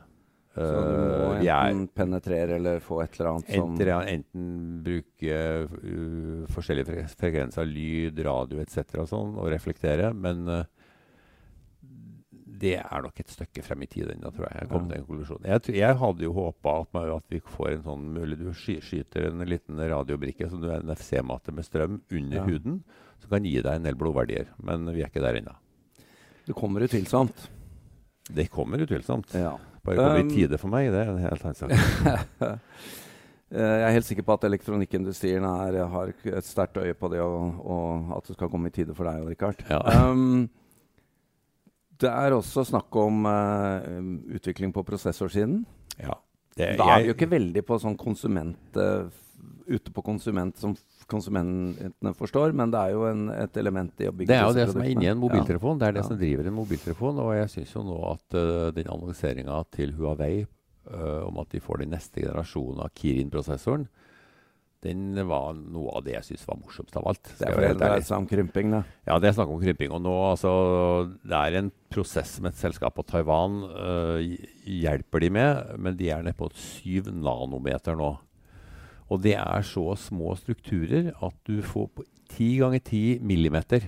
Så 0.51 0.63
du 0.67 0.97
må 0.99 1.27
uh, 1.37 1.45
enten 1.45 1.85
penetrere 1.95 2.57
eller 2.57 2.81
få 2.83 2.97
et 3.05 3.13
eller 3.15 3.29
annet 3.29 3.53
som 3.53 3.69
Enten, 3.71 3.91
enten 4.11 4.49
bruke 4.83 5.37
uh, 5.63 6.41
forskjellige 6.51 7.05
frekvenser, 7.15 7.69
lyd, 7.69 8.19
radio 8.27 8.59
etc. 8.59 8.81
Og, 8.97 9.07
sånn, 9.13 9.37
og 9.39 9.47
reflektere. 9.53 10.11
Men 10.11 10.43
uh, 10.49 10.65
det 12.61 12.75
er 12.77 13.03
nok 13.03 13.17
et 13.23 13.31
stykke 13.33 13.63
frem 13.65 13.85
i 13.85 13.89
tid 13.89 14.11
ennå, 14.13 14.29
tror 14.35 14.45
jeg. 14.47 14.57
Jeg 14.61 14.69
kom 14.69 14.83
ja. 14.85 14.89
til 14.91 14.99
en 14.99 15.07
konklusjon. 15.07 15.47
Jeg, 15.49 15.75
jeg, 15.79 15.97
hadde 16.01 16.27
jo 16.27 16.33
håpa 16.35 16.75
at, 16.83 16.99
at, 17.15 17.25
vi 17.33 17.39
får 17.55 17.71
en 17.71 17.85
sånn 17.87 18.03
mulig 18.15 18.37
Du 18.37 18.51
skyter 18.53 19.31
en 19.31 19.41
liten 19.49 19.81
radiobrikke 19.81 20.49
som 20.51 20.61
du 20.61 20.69
er 20.69 20.83
en 20.83 20.93
FC-mate 20.93 21.55
med 21.57 21.67
strøm 21.67 21.97
under 22.03 22.37
ja. 22.37 22.45
huden, 22.45 22.79
som 23.23 23.33
kan 23.33 23.49
gi 23.49 23.57
deg 23.57 23.73
en 23.73 23.89
del 23.89 23.97
blodverdier. 23.97 24.53
Men 24.61 24.85
vi 24.93 25.01
er 25.01 25.09
ikke 25.09 25.25
der 25.25 25.41
ennå. 25.41 25.57
Det 26.45 26.57
kommer 26.57 26.85
utvilsomt. 26.85 27.49
Det 28.31 28.47
kommer 28.53 28.85
utvilsomt. 28.85 29.33
Ja. 29.33 29.55
Bare 29.81 29.97
kommer 29.97 30.21
um, 30.21 30.29
i 30.29 30.35
tide 30.35 30.61
for 30.61 30.69
meg, 30.69 30.91
det 30.93 31.01
er 31.01 31.13
en 31.15 31.23
helt 31.23 31.45
annen 31.45 31.61
sak. 31.61 31.71
Eh, 33.51 33.59
jeg 33.59 33.83
er 33.83 33.95
helt 33.97 34.07
sikker 34.07 34.23
på 34.23 34.35
at 34.37 34.45
elektronikkindustrien 34.47 35.43
er, 35.43 35.75
har 35.91 36.11
et 36.15 36.45
sterkt 36.47 36.77
øye 36.79 36.93
på 36.95 37.09
det, 37.11 37.19
og, 37.19 37.57
og, 37.59 38.13
at 38.15 38.29
det 38.29 38.37
skal 38.37 38.47
komme 38.47 38.71
i 38.71 38.75
tide 38.77 38.95
for 38.95 39.09
deg, 39.09 39.25
Richard. 39.27 39.59
Ja. 39.67 39.81
Um, 40.07 40.45
det 42.01 42.11
er 42.11 42.35
også 42.35 42.65
snakk 42.67 42.95
om 42.99 43.25
uh, 43.27 43.81
utvikling 44.35 44.73
på 44.75 44.83
prosessorsiden. 44.87 45.63
Ja. 45.99 46.17
Det, 46.57 46.73
da 46.79 46.87
er 46.91 47.03
vi 47.03 47.11
jo 47.11 47.15
ikke 47.15 47.31
veldig 47.31 47.63
på 47.63 47.77
sånn 47.79 47.97
konsument 47.99 48.79
uh, 48.79 49.07
ute 49.71 49.93
på 49.93 50.03
konsument 50.03 50.57
som 50.59 50.73
konsumentene 51.11 52.13
forstår, 52.17 52.53
men 52.55 52.71
det 52.71 52.81
er 52.81 52.95
jo 52.95 53.05
en, 53.07 53.25
et 53.33 53.57
element 53.59 54.03
i 54.03 54.07
å 54.09 54.13
bygge 54.15 54.31
Det 54.31 54.37
er 54.37 54.47
jo 54.47 54.57
det 54.57 54.67
som 54.71 54.83
er 54.83 54.91
inni 54.93 55.09
en 55.11 55.19
mobiltelefon. 55.21 55.79
Det 55.79 55.87
er 55.87 55.95
det 55.97 56.03
ja. 56.03 56.07
som 56.09 56.19
driver 56.19 56.49
en 56.49 56.57
mobiltelefon. 56.57 57.21
Og 57.23 57.35
jeg 57.35 57.53
syns 57.55 57.75
jo 57.75 57.85
nå 57.87 57.99
at 58.11 58.37
uh, 58.39 58.71
den 58.75 58.91
annonseringa 58.91 59.61
til 59.75 59.95
Huawei 59.99 60.47
om 60.91 61.35
at 61.37 61.51
de 61.53 61.59
får 61.61 61.83
den 61.83 61.91
neste 61.93 62.23
generasjonen 62.23 62.79
av 62.81 62.89
Kirin-prosessoren, 62.97 63.83
den 64.81 65.13
var 65.29 65.53
noe 65.53 65.91
av 65.97 66.05
det 66.05 66.15
jeg 66.15 66.27
syns 66.31 66.47
var 66.47 66.57
morsomst 66.57 66.95
av 66.97 67.05
alt. 67.11 67.29
Det 67.37 67.51
er 67.51 68.01
seg 68.05 68.15
om 68.17 68.25
krymping, 68.29 68.71
da? 68.73 68.81
Ja, 69.05 69.19
det 69.21 69.29
er 69.29 69.35
snakk 69.37 69.51
om 69.53 69.61
krymping. 69.61 69.93
Og 69.93 70.01
nå, 70.01 70.13
altså, 70.31 70.51
det 71.21 71.37
er 71.37 71.57
en 71.59 71.69
prosess 71.93 72.37
som 72.39 72.47
et 72.49 72.57
selskap 72.57 72.95
på 72.97 73.05
Taiwan 73.05 73.61
uh, 73.69 74.17
hjelper 74.65 75.21
de 75.21 75.29
med, 75.37 75.75
men 75.77 75.99
de 75.99 76.09
er 76.09 76.25
nede 76.25 76.37
på 76.39 76.49
syv 76.57 77.11
nanometer 77.13 77.99
nå. 77.99 78.15
Og 79.11 79.21
det 79.21 79.35
er 79.37 79.65
så 79.67 79.91
små 79.99 80.33
strukturer 80.39 81.11
at 81.13 81.37
du 81.45 81.59
får 81.61 81.89
på 81.97 82.05
ti 82.31 82.53
ganger 82.61 82.81
ti 82.87 83.03
millimeter. 83.21 83.85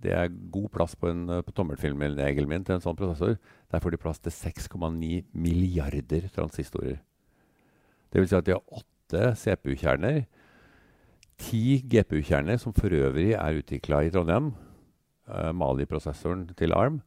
Det 0.00 0.14
er 0.16 0.30
god 0.30 0.70
plass 0.72 0.94
på, 0.96 1.10
en, 1.10 1.26
på 1.44 1.52
tommelfilmregelen 1.52 2.48
min 2.48 2.64
til 2.64 2.78
en 2.78 2.84
sånn 2.84 2.96
prosessor. 2.96 3.36
Der 3.68 3.82
får 3.82 3.92
de 3.92 4.00
plass 4.00 4.22
til 4.24 4.32
6,9 4.32 5.26
milliarder 5.36 6.30
transistorer. 6.32 7.02
Det 8.08 8.22
vil 8.22 8.30
si 8.30 8.38
at 8.38 8.46
de 8.46 8.56
har 8.56 8.64
åtte 8.64 8.88
åtte 9.10 9.34
CPU-kjerner. 9.36 10.24
Ti 11.40 11.82
GPU-kjerner, 11.88 12.58
som 12.58 12.74
for 12.76 12.92
øvrig 12.92 13.32
er 13.34 13.60
utvikla 13.60 14.04
i 14.04 14.10
Trondheim. 14.12 14.52
Uh, 15.30 15.52
Mali-prosessoren 15.52 16.48
til 16.58 16.74
ARM. 16.74 17.00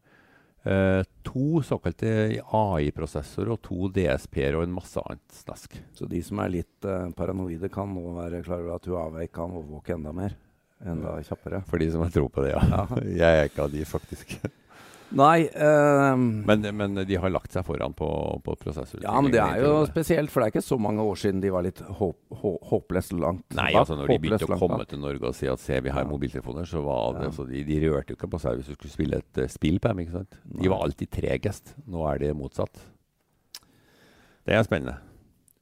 Uh, 0.64 1.04
to 1.24 1.62
såkalte 1.62 2.40
AI-prosessorer 2.40 3.52
og 3.52 3.62
to 3.62 3.90
DSP-er 3.92 4.56
og 4.58 4.66
en 4.66 4.76
masse 4.76 5.00
annet 5.00 5.44
snask. 5.44 5.76
Så 5.94 6.08
de 6.10 6.22
som 6.24 6.40
er 6.40 6.56
litt 6.56 6.88
uh, 6.88 7.12
paranoide, 7.16 7.70
kan 7.72 7.92
nå 7.92 8.16
være 8.18 8.44
klar 8.46 8.64
over 8.64 8.80
at 8.80 8.88
Huawei 8.90 9.28
kan 9.28 9.52
overvåke 9.52 9.96
enda 9.98 10.16
mer? 10.16 10.36
Enda 10.84 11.20
kjappere? 11.24 11.62
For 11.70 11.80
de 11.80 11.92
som 11.94 12.04
har 12.04 12.12
tro 12.16 12.28
på 12.32 12.44
det, 12.44 12.56
ja. 12.56 12.64
ja. 12.64 12.84
Jeg 13.24 13.40
er 13.44 13.52
ikke 13.52 13.68
av 13.68 13.76
de, 13.76 13.86
faktisk. 13.88 14.38
Nei 15.14 15.46
uh, 15.46 16.16
men, 16.18 16.64
men, 16.74 16.96
de 17.06 17.18
har 17.22 17.30
lagt 17.30 17.54
seg 17.54 17.66
foran 17.68 17.94
på, 17.98 18.08
på 18.46 18.56
prosessor? 18.62 19.04
Ja, 19.04 19.14
men 19.22 19.34
det 19.34 19.42
er 19.44 19.62
jo 19.62 19.84
spesielt, 19.90 20.32
for 20.34 20.42
det 20.42 20.48
er 20.48 20.56
ikke 20.56 20.66
så 20.66 20.80
mange 20.82 21.06
år 21.06 21.20
siden 21.22 21.44
de 21.44 21.52
var 21.54 21.66
litt 21.66 21.82
håp, 22.00 22.18
hå, 22.42 22.54
håpløst 22.72 23.14
langt 23.22 23.58
Nei, 23.58 23.70
altså 23.78 23.98
når 24.00 24.10
de 24.10 24.18
begynte 24.24 24.50
å 24.50 24.58
komme 24.58 24.82
til 24.90 25.04
Norge 25.04 25.30
og 25.30 25.38
si 25.38 25.50
at 25.52 25.62
se, 25.62 25.78
vi 25.86 25.94
har 25.94 26.06
ja. 26.06 26.10
mobiltelefoner, 26.10 26.66
så 26.70 26.82
var 26.86 27.20
det 27.20 27.28
ja. 27.28 27.32
altså, 27.32 27.46
de, 27.50 27.62
de, 27.68 27.80
rørte 27.86 28.16
jo 28.16 28.20
ikke 28.20 28.32
på 28.34 28.42
seg 28.42 28.58
hvis 28.58 28.72
du 28.72 28.78
skulle 28.80 28.96
spille 28.96 29.22
et 29.22 29.44
uh, 29.44 29.50
spill 29.52 29.78
på 29.84 29.94
dem. 29.94 30.04
ikke 30.04 30.18
sant? 30.18 30.42
De 30.64 30.74
var 30.74 30.86
alltid 30.88 31.14
tregest. 31.14 31.76
Nå 31.94 32.08
er 32.10 32.24
det 32.24 32.34
motsatt. 32.38 32.82
Det 34.44 34.58
er 34.58 34.66
spennende. 34.66 34.98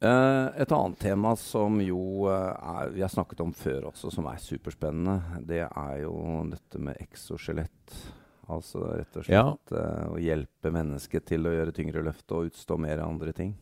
Uh, 0.02 0.48
et 0.58 0.72
annet 0.74 0.98
tema 0.98 1.36
som 1.38 1.76
jo 1.84 2.26
uh, 2.26 2.56
er, 2.56 2.96
vi 2.96 3.04
har 3.04 3.12
snakket 3.12 3.44
om 3.44 3.52
før 3.54 3.92
også, 3.92 4.10
som 4.16 4.26
er 4.32 4.40
superspennende, 4.42 5.44
det 5.46 5.62
er 5.68 5.94
jo 6.02 6.16
dette 6.50 6.82
med 6.82 6.98
exoskjelett 7.04 8.00
Altså 8.52 8.84
rett 8.90 9.16
og 9.16 9.26
slett 9.26 9.36
ja. 9.36 9.46
uh, 9.78 10.12
å 10.16 10.20
hjelpe 10.22 10.74
mennesket 10.74 11.30
til 11.30 11.48
å 11.48 11.54
gjøre 11.56 11.76
tyngre 11.76 12.04
løft 12.06 12.34
og 12.36 12.52
utstå 12.52 12.78
mer 12.82 13.02
av 13.02 13.14
andre 13.14 13.34
ting. 13.38 13.56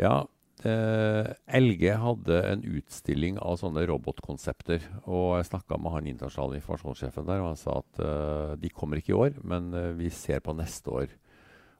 Ja. 0.00 0.26
Uh, 0.58 1.28
LG 1.54 1.84
hadde 2.02 2.40
en 2.48 2.64
utstilling 2.66 3.38
av 3.38 3.60
sånne 3.60 3.84
robotkonsepter. 3.90 4.82
Og 5.06 5.38
jeg 5.38 5.50
snakka 5.52 5.78
med 5.78 5.94
han 5.94 6.10
internasjonale 6.10 6.58
informasjonssjefen 6.58 7.28
der, 7.28 7.44
og 7.44 7.52
han 7.52 7.60
sa 7.60 7.78
at 7.84 8.02
uh, 8.02 8.58
de 8.58 8.72
kommer 8.74 9.00
ikke 9.00 9.14
i 9.14 9.20
år, 9.20 9.38
men 9.46 9.70
vi 10.00 10.10
ser 10.14 10.42
på 10.44 10.56
neste 10.58 10.94
år. 11.04 11.14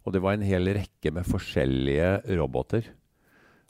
Og 0.06 0.14
det 0.14 0.22
var 0.24 0.38
en 0.38 0.46
hel 0.46 0.70
rekke 0.72 1.12
med 1.12 1.26
forskjellige 1.28 2.38
roboter. 2.38 2.86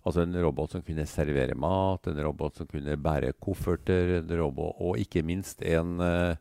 Altså 0.07 0.23
en 0.23 0.37
robot 0.41 0.73
som 0.73 0.85
kunne 0.85 1.05
servere 1.09 1.57
mat, 1.59 2.07
en 2.07 2.21
robot 2.23 2.61
som 2.61 2.69
kunne 2.71 2.95
bære 3.03 3.35
kofferter, 3.43 4.21
robot, 4.39 4.79
og 4.81 5.01
ikke 5.03 5.25
minst 5.27 5.65
en, 5.67 5.99
uh, 6.01 6.37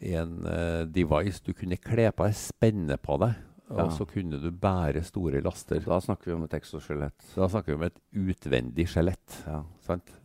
en 0.00 0.34
uh, 0.46 0.82
device 0.88 1.42
du 1.44 1.52
kunne 1.56 1.78
kle 1.80 2.08
på 2.14 2.26
deg, 2.26 2.36
spenne 2.38 2.96
på 3.00 3.18
deg. 3.20 3.38
Ja. 3.70 3.84
Og 3.84 3.92
så 3.94 4.04
kunne 4.08 4.40
du 4.42 4.48
bære 4.50 5.02
store 5.06 5.40
laster. 5.44 5.78
Da 5.84 6.00
snakker 6.02 6.32
vi 6.32 6.34
om 6.34 6.42
et 6.48 6.54
exoskjelett. 6.58 7.14
Da 7.36 7.46
snakker 7.52 7.70
vi 7.70 7.76
om 7.78 7.84
et 7.86 8.00
utvendig 8.18 8.88
skjelett 8.90 9.36
ja. 9.46 9.60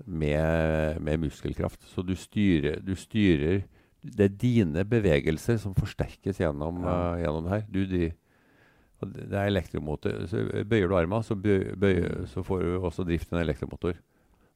med, 0.05 1.01
med, 1.05 1.19
muskelkraft. 1.27 1.83
Så 1.91 2.01
du 2.01 2.15
styrer, 2.17 2.79
du 2.81 2.95
styrer, 2.97 3.67
Det 4.05 4.21
er 4.21 4.33
dine 4.37 4.83
bevegelser 4.85 5.57
som 5.57 5.73
forsterkes 5.73 6.37
gjennom, 6.37 6.83
ja. 6.85 6.95
uh, 7.13 7.21
gjennom 7.21 7.45
det 7.45 7.53
her. 7.53 7.63
Du, 7.69 7.79
de, 7.89 8.09
det 9.01 9.37
er 9.37 9.49
elektromotor. 9.49 10.25
Så 10.29 10.43
bøyer 10.65 10.89
du 10.89 10.97
armen, 10.97 11.23
så, 11.23 11.37
så, 12.29 12.43
får 12.45 12.61
du 12.61 12.75
også 12.77 13.05
drift 13.05 13.33
en 13.33 13.41
elektromotor. 13.41 13.97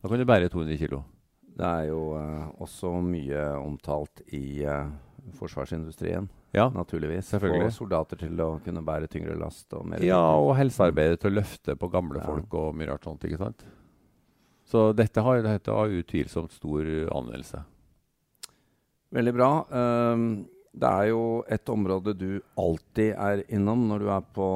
Da 0.02 0.10
kan 0.10 0.22
du 0.22 0.26
bære 0.26 0.50
200 0.50 0.78
kg. 0.78 1.00
Det 1.60 1.66
er 1.66 1.90
jo 1.90 2.14
uh, 2.14 2.50
også 2.62 2.94
mye 3.04 3.42
omtalt 3.58 4.22
i 4.34 4.64
uh, 4.66 4.86
forsvarsindustrien. 5.38 6.30
Ja, 6.56 6.70
naturligvis. 6.74 7.28
Selvfølgelig. 7.34 7.72
Få 7.72 7.84
soldater 7.84 8.20
til 8.22 8.40
å 8.42 8.50
kunne 8.66 8.84
bære 8.86 9.10
tyngre 9.12 9.36
last. 9.40 9.68
Og 9.78 9.88
mer 9.90 10.04
ja, 10.06 10.20
og 10.20 10.56
helsearbeidere 10.60 11.20
til 11.22 11.34
å 11.34 11.40
løfte 11.40 11.76
på 11.80 11.90
gamle 11.94 12.22
ja. 12.22 12.28
folk 12.28 12.56
og 12.60 12.78
mye 12.78 12.90
rart 12.92 13.08
sånt. 13.08 13.26
ikke 13.28 13.42
sant? 13.42 13.66
Så 14.70 14.90
dette 14.94 15.24
har, 15.26 15.42
dette 15.46 15.74
har 15.74 15.98
utvilsomt 16.00 16.54
stor 16.54 16.88
anvendelse. 17.16 17.64
Veldig 19.16 19.34
bra. 19.34 19.52
Um, 19.74 20.28
det 20.80 20.90
er 20.90 21.10
jo 21.10 21.24
et 21.50 21.72
område 21.74 22.14
du 22.18 22.30
alltid 22.60 23.16
er 23.16 23.42
innom 23.50 23.88
når 23.90 24.06
du 24.06 24.12
er 24.14 24.28
på 24.36 24.50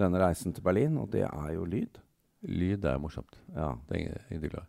denne 0.00 0.20
reisen 0.20 0.52
til 0.52 0.64
Berlin, 0.64 0.98
og 1.00 1.08
det 1.14 1.24
er 1.24 1.54
jo 1.54 1.64
lyd. 1.68 2.02
Lyd 2.48 2.84
er 2.84 3.00
morsomt. 3.00 3.40
Ja. 3.54 3.72
Det 3.88 3.96
er 3.96 4.04
ingen 4.04 4.50
glad 4.50 4.68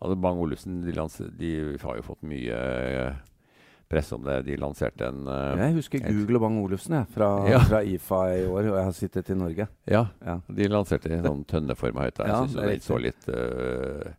altså 0.00 0.16
Bang-Olufsen 0.16 0.80
de, 0.84 0.92
de, 1.38 1.50
har 1.82 1.98
jo 1.98 2.06
fått 2.06 2.24
mye 2.26 2.60
eh, 3.90 3.96
press 3.96 4.12
om 4.14 4.22
det. 4.24 4.38
De 4.46 4.56
lanserte 4.60 5.10
en 5.10 5.26
uh, 5.26 5.58
Jeg 5.58 5.76
husker 5.80 6.04
Google 6.06 6.38
og 6.38 6.46
Bang-Olufsen 6.46 6.96
fra, 7.10 7.30
ja. 7.50 7.60
fra, 7.66 7.82
IFA 7.82 8.22
i 8.36 8.46
år, 8.46 8.70
og 8.70 8.78
jeg 8.78 8.88
har 8.88 8.96
sittet 8.96 9.30
i 9.34 9.38
Norge. 9.38 9.66
Ja, 9.90 10.06
ja. 10.24 10.38
de 10.46 10.70
lanserte 10.70 11.12
en 11.16 11.26
sånn 11.26 11.44
tønneforma 11.50 12.06
høyttaler. 12.06 12.32
Jeg 12.32 12.50
syns 12.54 12.60
den 12.60 12.84
så 12.86 13.00
litt 13.02 13.30
uh, 13.34 14.14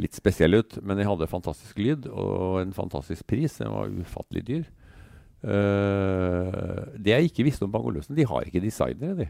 litt 0.00 0.16
spesiell 0.16 0.56
ut, 0.56 0.78
men 0.82 0.98
de 0.98 1.06
hadde 1.06 1.28
fantastisk 1.30 1.78
lyd 1.82 2.08
og 2.08 2.62
en 2.62 2.72
fantastisk 2.76 3.26
pris. 3.28 3.58
Den 3.60 3.74
var 3.74 3.92
ufattelig 3.92 4.46
dyr. 4.48 4.64
Uh, 5.42 6.88
det 6.96 7.16
jeg 7.16 7.30
ikke 7.30 7.46
visste 7.48 7.66
om 7.66 7.72
Bang 7.74 7.86
Olufsen, 7.90 8.16
de 8.16 8.26
har 8.28 8.46
ikke 8.46 8.62
designere. 8.64 9.18
De. 9.18 9.28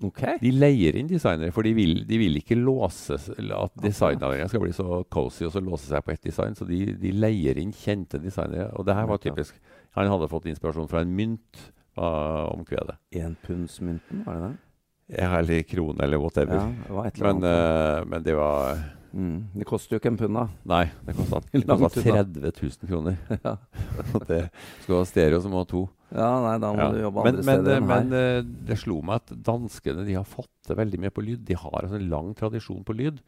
Okay. 0.00 0.38
de 0.40 0.52
leier 0.54 0.96
inn 0.96 1.10
designere, 1.10 1.52
for 1.52 1.66
de 1.66 1.74
vil, 1.76 1.98
de 2.08 2.18
vil 2.22 2.38
ikke 2.40 2.56
låse 2.56 3.18
at 3.18 3.74
designavdelingen 3.84 4.48
skal 4.48 4.62
bli 4.62 4.72
så 4.72 5.02
cozy 5.12 5.44
og 5.44 5.52
så 5.52 5.60
låse 5.64 5.90
seg 5.90 6.06
på 6.06 6.14
ett 6.14 6.24
design. 6.24 6.56
Så 6.56 6.64
de, 6.68 6.80
de, 7.00 7.12
leier 7.12 7.60
inn 7.60 7.74
kjente 7.76 8.20
designere. 8.22 8.70
Og 8.80 8.88
det 8.88 8.96
her 8.96 9.10
var 9.10 9.20
typisk. 9.20 9.60
Han 9.98 10.08
hadde 10.08 10.30
fått 10.30 10.48
inspirasjon 10.48 10.88
fra 10.88 11.04
en 11.04 11.12
mynt 11.16 11.62
uh, 12.00 12.48
om 12.48 12.64
kvedet. 12.64 12.96
Enpundsmynten, 13.20 14.24
var 14.24 14.38
det 14.38 14.48
det? 14.48 14.69
Eller 15.10 15.62
krone, 15.66 16.04
eller 16.04 16.22
whatever. 16.22 16.60
Ja, 16.60 16.86
det 16.86 16.96
var 16.96 17.06
et 17.10 17.18
eller 17.18 17.30
annet. 17.34 17.44
Men, 17.44 18.00
uh, 18.04 18.10
men 18.12 18.26
det 18.26 18.38
var 18.38 18.82
Mm. 19.10 19.48
Det 19.58 19.66
koster 19.66 19.96
jo 19.96 20.00
ikke 20.00 20.10
en 20.12 20.18
pund, 20.20 20.36
da. 20.38 20.44
Nei, 20.70 20.84
det 21.06 21.16
kosta 21.18 21.40
30 21.50 22.44
000 22.46 22.90
kroner. 22.90 23.16
ja. 23.46 23.56
det, 24.30 24.40
skal 24.84 24.92
du 24.92 24.96
ha 24.96 25.06
stereo, 25.08 25.40
så 25.42 25.50
må 25.50 25.58
du 25.58 25.64
ha 25.64 25.70
to. 25.72 25.82
Ja, 26.10 26.30
nei, 26.44 26.54
da 26.62 26.72
må 26.74 26.84
ja. 26.84 26.88
du 26.94 27.02
jobbe 27.04 27.24
andre 27.24 27.42
men, 27.42 27.48
steder 27.48 27.80
enn 27.80 27.90
her. 27.90 28.06
Men 28.06 28.14
uh, 28.14 28.64
det 28.70 28.78
slo 28.82 29.00
meg 29.06 29.22
at 29.22 29.34
danskene 29.50 30.06
de 30.06 30.18
har 30.18 30.28
fått 30.28 30.52
til 30.66 30.78
veldig 30.78 31.02
mye 31.02 31.14
på 31.14 31.26
lyd. 31.26 31.44
De 31.48 31.58
har 31.58 31.78
altså 31.82 31.98
en 31.98 32.10
lang 32.12 32.32
tradisjon 32.38 32.86
på 32.86 32.96
lyd. 33.00 33.20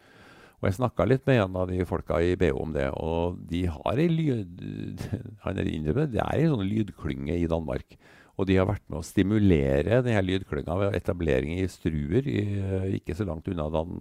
Og 0.62 0.68
jeg 0.68 0.78
snakka 0.78 1.08
litt 1.10 1.26
med 1.26 1.42
en 1.42 1.56
av 1.58 1.70
de 1.72 1.82
folka 1.88 2.20
i 2.22 2.36
BO 2.38 2.54
om 2.62 2.74
det, 2.74 2.86
og 2.94 3.40
de 3.50 3.64
har 3.66 3.98
ei 3.98 4.06
lyd... 4.10 5.02
Han 5.44 5.58
er 5.58 5.66
innrømmet, 5.66 6.12
det 6.14 6.22
er 6.22 6.36
ei 6.36 6.50
sånn 6.50 6.68
lydklynge 6.68 7.40
i 7.42 7.48
Danmark. 7.50 7.98
Og 8.40 8.48
de 8.48 8.56
har 8.56 8.68
vært 8.68 8.84
med 8.88 9.02
å 9.02 9.06
stimulere 9.06 10.00
denne 10.04 10.22
lydklynga 10.24 10.76
ved 10.80 10.96
etablering 10.96 11.58
i 11.58 11.68
Struer, 11.70 12.24
i, 12.24 12.42
ikke 12.98 13.16
så 13.18 13.26
langt 13.28 13.50
unna 13.52 13.68
Dan, 13.72 13.98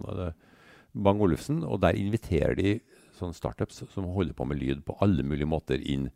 Bang 0.92 1.20
Olufsen, 1.24 1.62
og 1.64 1.82
der 1.84 1.98
inviterer 2.00 2.56
de 2.56 2.76
sånne 3.18 3.36
startups 3.36 3.84
som 3.92 4.08
holder 4.14 4.36
på 4.36 4.46
med 4.48 4.60
lyd 4.60 4.84
på 4.86 4.96
alle 5.04 5.24
mulige 5.26 5.48
måter 5.48 5.82
inn. 5.84 6.08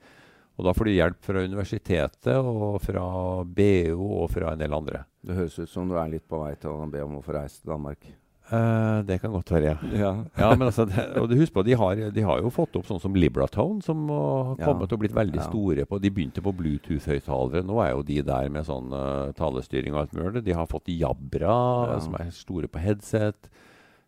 Og 0.56 0.64
da 0.64 0.73
får 0.73 0.88
de 0.88 0.96
hjelp 0.96 1.18
fra 1.25 1.44
universitetet 1.44 2.37
og 2.40 2.78
fra 2.80 3.06
BO 3.44 4.06
og 4.23 4.30
fra 4.32 4.54
en 4.54 4.62
del 4.62 4.76
andre. 4.76 5.02
Det 5.20 5.37
høres 5.37 5.58
ut 5.61 5.70
som 5.70 5.88
du 5.88 5.99
er 6.00 6.14
litt 6.14 6.25
på 6.28 6.40
vei 6.40 6.54
til 6.61 6.73
å 6.73 6.88
be 6.88 7.04
om 7.04 7.18
å 7.18 7.25
få 7.25 7.37
reise 7.37 7.61
til 7.61 7.75
Danmark. 7.75 8.08
Uh, 8.47 9.03
det 9.03 9.17
kan 9.19 9.33
godt 9.35 9.49
være, 9.50 9.73
ja. 9.73 9.76
ja. 9.99 10.11
ja 10.38 10.49
men 10.55 10.69
altså, 10.69 10.85
det, 10.87 11.03
og 11.19 11.33
husk 11.35 11.50
på, 11.57 11.65
de 11.67 11.75
har, 11.75 11.99
de 12.15 12.23
har, 12.23 12.38
jo 12.45 12.53
fått 12.55 12.76
opp 12.79 12.87
sånn 12.87 13.00
som 13.03 13.17
Libratone, 13.19 13.83
som 13.83 14.05
har 14.07 14.53
kommet 14.61 14.87
ja. 14.87 14.95
og 14.95 15.00
blitt 15.03 15.17
veldig 15.17 15.41
store. 15.49 15.87
på, 15.91 15.99
De 15.99 16.12
begynte 16.15 16.45
på 16.45 16.53
Bluetooth-høyttalere. 16.55 17.65
Nå 17.67 17.81
er 17.83 17.91
jo 17.97 18.05
de 18.07 18.21
der 18.29 18.50
med 18.55 18.69
sånn 18.69 18.95
uh, 18.95 19.33
talestyring 19.35 19.97
og 19.97 20.05
alt 20.05 20.15
mulig. 20.15 20.45
De 20.47 20.55
har 20.55 20.71
fått 20.71 20.93
Jabra, 20.95 21.57
som 22.05 22.15
er 22.21 22.31
store 22.37 22.71
på 22.71 22.83
headset. 22.85 23.50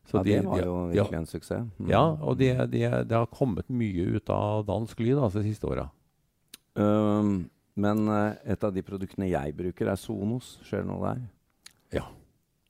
Så 0.08 0.20
ja, 0.20 0.22
de, 0.22 0.36
det 0.38 0.46
var 0.46 0.62
jo 0.62 0.76
virkelig 0.92 1.18
ja, 1.18 1.24
en 1.24 1.28
suksess. 1.28 1.66
Mm. 1.76 1.90
Ja, 1.90 2.04
og 2.22 2.38
det 2.38 2.52
de, 2.72 2.84
de 3.10 3.18
har 3.18 3.26
kommet 3.34 3.66
mye 3.68 4.06
ut 4.14 4.30
av 4.32 4.62
dansk 4.70 5.02
lyd 5.02 5.18
altså, 5.18 5.42
de 5.42 5.50
siste 5.50 5.66
åra. 5.68 5.88
Um, 6.78 7.48
men 7.74 8.06
uh, 8.06 8.38
et 8.46 8.62
av 8.62 8.70
de 8.72 8.86
produktene 8.86 9.28
jeg 9.28 9.58
bruker, 9.58 9.90
er 9.90 9.98
Sonos. 9.98 10.54
Skjer 10.62 10.86
det 10.86 10.90
noe 10.92 11.02
der? 11.10 11.26
Ja, 11.98 12.06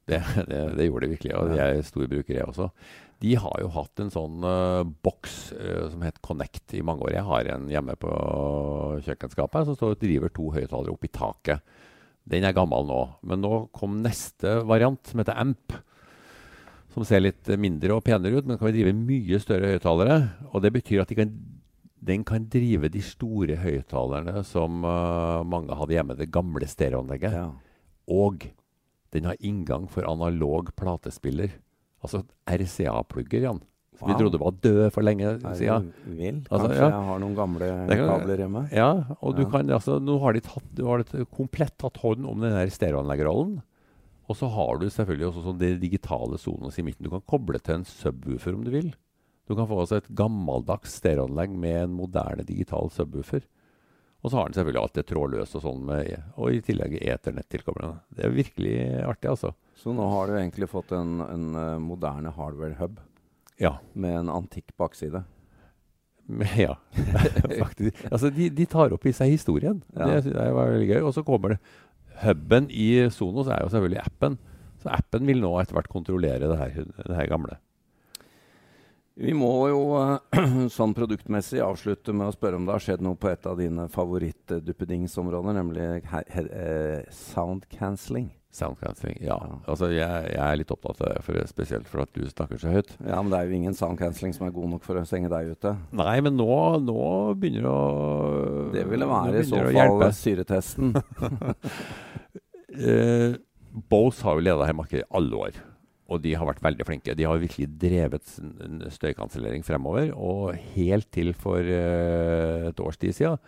det, 0.08 0.22
det, 0.50 0.62
det 0.78 0.88
gjorde 0.88 1.06
de 1.06 1.12
virkelig. 1.14 1.34
Og 1.38 1.52
de 1.52 1.60
er 1.64 1.82
store 1.86 2.10
brukere 2.10 2.40
jeg 2.40 2.48
også. 2.48 2.70
De 3.18 3.34
har 3.42 3.56
jo 3.62 3.72
hatt 3.74 4.02
en 4.02 4.12
sånn 4.14 4.44
uh, 4.46 4.86
boks 5.04 5.38
uh, 5.56 5.88
som 5.90 6.04
het 6.06 6.20
Connect 6.24 6.76
i 6.78 6.84
mange 6.86 7.06
år. 7.08 7.16
Jeg 7.16 7.26
har 7.26 7.50
en 7.54 7.66
hjemme 7.72 7.98
på 7.98 8.12
kjøkkenskapet 9.06 9.66
som 9.66 9.78
står 9.78 9.96
og 9.96 10.04
driver 10.04 10.32
to 10.34 10.52
høyttalere 10.54 10.94
opp 10.94 11.08
i 11.08 11.12
taket. 11.12 11.76
Den 12.28 12.46
er 12.46 12.54
gammel 12.54 12.86
nå. 12.86 13.02
Men 13.26 13.42
nå 13.42 13.52
kom 13.74 13.98
neste 14.04 14.60
variant, 14.68 15.02
som 15.08 15.22
heter 15.22 15.38
Amp 15.40 15.78
som 16.98 17.06
ser 17.06 17.22
litt 17.22 17.48
mindre 17.60 17.94
og 17.94 18.04
penere 18.06 18.40
ut, 18.40 18.48
men 18.48 18.58
kan 18.58 18.72
drive 18.74 18.94
mye 18.96 19.38
større 19.42 19.74
høyttalere. 19.74 20.18
Og 20.50 20.64
det 20.64 20.72
betyr 20.74 21.04
at 21.04 21.12
de 21.12 21.18
kan, 21.20 21.32
den 22.10 22.24
kan 22.26 22.48
drive 22.50 22.90
de 22.92 23.02
store 23.04 23.58
høyttalerne 23.62 24.42
som 24.46 24.82
uh, 24.86 25.44
mange 25.46 25.76
hadde 25.78 25.98
hjemme, 25.98 26.18
det 26.18 26.30
gamle 26.34 26.68
stereoanlegget. 26.68 27.36
Ja. 27.38 27.50
Og 28.08 28.48
den 29.14 29.28
har 29.28 29.38
inngang 29.40 29.88
for 29.90 30.06
analog 30.08 30.70
platespiller. 30.78 31.56
Altså 32.04 32.22
RCA-plugger, 32.46 33.46
Jan. 33.48 33.62
Wow. 33.98 34.10
Vi 34.12 34.16
trodde 34.20 34.38
var 34.38 34.58
død 34.62 34.82
for 34.94 35.02
lenge 35.02 35.32
siden. 35.58 35.88
Vil. 36.06 36.36
Altså, 36.46 36.68
Kanskje 36.68 36.84
ja. 36.84 36.90
jeg 36.92 37.06
har 37.08 37.22
noen 37.24 37.34
gamle 37.34 37.70
kan, 37.88 38.02
kabler 38.12 38.42
hjemme. 38.44 38.62
Ja, 38.70 38.90
og 39.18 39.40
ja. 39.42 39.48
Kan, 39.50 39.72
altså, 39.74 39.96
nå 39.98 40.20
har 40.22 40.36
de 40.36 40.42
tatt, 40.46 40.68
du 40.78 40.84
har 40.86 41.02
komplett 41.34 41.74
tatt 41.82 41.98
hånd 42.04 42.28
om 42.30 42.44
den 42.44 42.54
stereoanleggerrollen. 42.70 43.58
Og 44.28 44.36
så 44.36 44.46
har 44.52 44.78
du 44.78 44.86
selvfølgelig 44.92 45.30
også 45.30 45.42
sånn 45.48 45.60
det 45.60 45.72
digitale 45.82 46.38
sonos 46.38 46.78
i 46.78 46.84
midten. 46.86 47.08
Du 47.08 47.10
kan 47.10 47.24
koble 47.26 47.58
til 47.64 47.80
en 47.80 47.88
subwoofer 47.88 48.54
om 48.54 48.62
du 48.66 48.70
vil. 48.74 48.92
Du 49.48 49.56
kan 49.56 49.66
få 49.66 49.80
altså 49.82 49.98
et 50.02 50.10
gammeldags 50.12 50.98
stereoanlegg 51.00 51.54
med 51.56 51.78
en 51.86 51.94
moderne 51.96 52.44
digital 52.46 52.92
subwoofer. 52.92 53.46
Og 54.18 54.30
så 54.30 54.38
har 54.38 54.48
den 54.48 54.56
selvfølgelig 54.58 54.82
alt 54.82 54.98
det 54.98 55.06
trådløse 55.06 55.58
og 55.60 55.62
sånn, 55.62 55.82
med, 55.86 56.08
og 56.34 56.54
i 56.54 56.62
tillegg 56.66 56.96
Ethernet-tilkoblerne. 56.98 58.00
Det 58.18 58.26
er 58.26 58.34
virkelig 58.34 58.76
artig, 59.06 59.30
altså. 59.30 59.52
Så 59.78 59.94
nå 59.94 60.08
har 60.10 60.26
du 60.26 60.38
egentlig 60.40 60.68
fått 60.72 60.90
en, 60.96 61.20
en 61.22 61.44
uh, 61.54 61.78
moderne 61.78 62.32
hardware-hub 62.34 62.98
ja. 63.62 63.76
med 63.94 64.24
en 64.24 64.32
antikk 64.40 64.74
bakside? 64.80 65.24
Ja, 66.60 66.74
faktisk. 67.56 68.02
Altså, 68.10 68.28
de, 68.28 68.50
de, 68.52 68.66
tar 68.68 68.92
opp 68.92 69.06
i 69.08 69.14
seg 69.16 69.30
historien. 69.32 69.78
Ja. 69.96 70.10
Det, 70.10 70.34
det 70.34 70.48
var 70.52 70.74
veldig 70.74 70.88
gøy. 70.90 70.98
Og 71.08 71.14
så 71.16 71.24
kommer 71.24 71.54
det 71.54 71.60
Huben 72.20 72.66
i 72.74 73.06
Sonos 73.14 73.48
er 73.48 73.62
jo 73.62 73.70
selvfølgelig 73.72 74.02
appen. 74.02 74.36
Så 74.82 74.90
appen 74.92 75.24
vil 75.24 75.40
nå 75.40 75.54
etter 75.60 75.78
hvert 75.78 75.88
kontrollere 75.88 76.50
det 76.50 76.58
her, 76.58 76.90
det 76.98 77.16
her 77.16 77.30
gamle. 77.30 77.56
Vi 79.18 79.34
må 79.34 79.50
jo 79.66 79.80
sånn 80.76 80.94
produktmessig 80.94 81.58
avslutte 81.64 82.14
med 82.14 82.30
å 82.30 82.34
spørre 82.34 82.58
om 82.60 82.66
det 82.68 82.76
har 82.76 82.84
skjedd 82.84 83.02
noe 83.02 83.18
på 83.18 83.30
et 83.32 83.46
av 83.50 83.58
dine 83.58 83.88
favoritt-duppedingsområder, 83.90 85.56
nemlig 85.58 85.86
sound 87.14 87.66
cancelling. 87.72 88.28
Sound 88.54 88.78
cancelling, 88.80 89.18
ja. 89.20 89.36
ja. 89.42 89.56
Altså, 89.68 89.90
jeg, 89.92 90.28
jeg, 90.32 90.40
er 90.40 90.60
litt 90.60 90.70
opptatt 90.72 91.02
av 91.02 91.10
det, 91.10 91.24
for 91.26 91.50
spesielt 91.50 91.90
for 91.90 92.04
at 92.04 92.12
du 92.14 92.22
snakker 92.30 92.62
så 92.62 92.70
høyt. 92.72 92.94
Ja, 93.02 93.18
Men 93.18 93.32
det 93.32 93.40
er 93.40 93.50
jo 93.50 93.58
ingen 93.58 93.74
sound 93.76 93.98
cancelling 94.00 94.36
som 94.36 94.46
er 94.46 94.54
god 94.54 94.70
nok 94.76 94.86
for 94.86 95.00
å 95.00 95.04
stenge 95.08 95.30
deg 95.32 95.50
ute. 95.52 95.74
Nei, 95.98 96.14
men 96.24 96.38
nå, 96.38 96.46
nå 96.86 97.08
begynner 97.38 97.66
det 97.66 97.72
å 97.74 98.68
Det 98.76 98.86
ville 98.88 99.10
være 99.10 99.42
i 99.42 99.48
så 99.50 99.64
fall 99.66 100.06
syretesten. 100.16 100.94
uh, 102.78 103.34
Bose 103.90 104.24
har 104.24 104.38
jo 104.38 104.46
leda 104.46 104.64
her 104.66 104.78
markedet 104.78 105.04
i 105.04 105.10
alle 105.18 105.42
år. 105.48 105.60
Og 106.08 106.22
de 106.24 106.32
har 106.38 106.48
vært 106.48 106.64
veldig 106.64 106.86
flinke. 106.88 107.14
De 107.16 107.26
har 107.28 107.40
virkelig 107.40 107.68
drevet 107.80 108.24
støykansellering 108.94 109.64
fremover. 109.66 110.14
Og 110.16 110.56
helt 110.74 111.10
til 111.12 111.34
for 111.36 111.60
uh, 111.60 112.68
et 112.70 112.80
års 112.80 113.00
tid 113.00 113.16
siden 113.16 113.40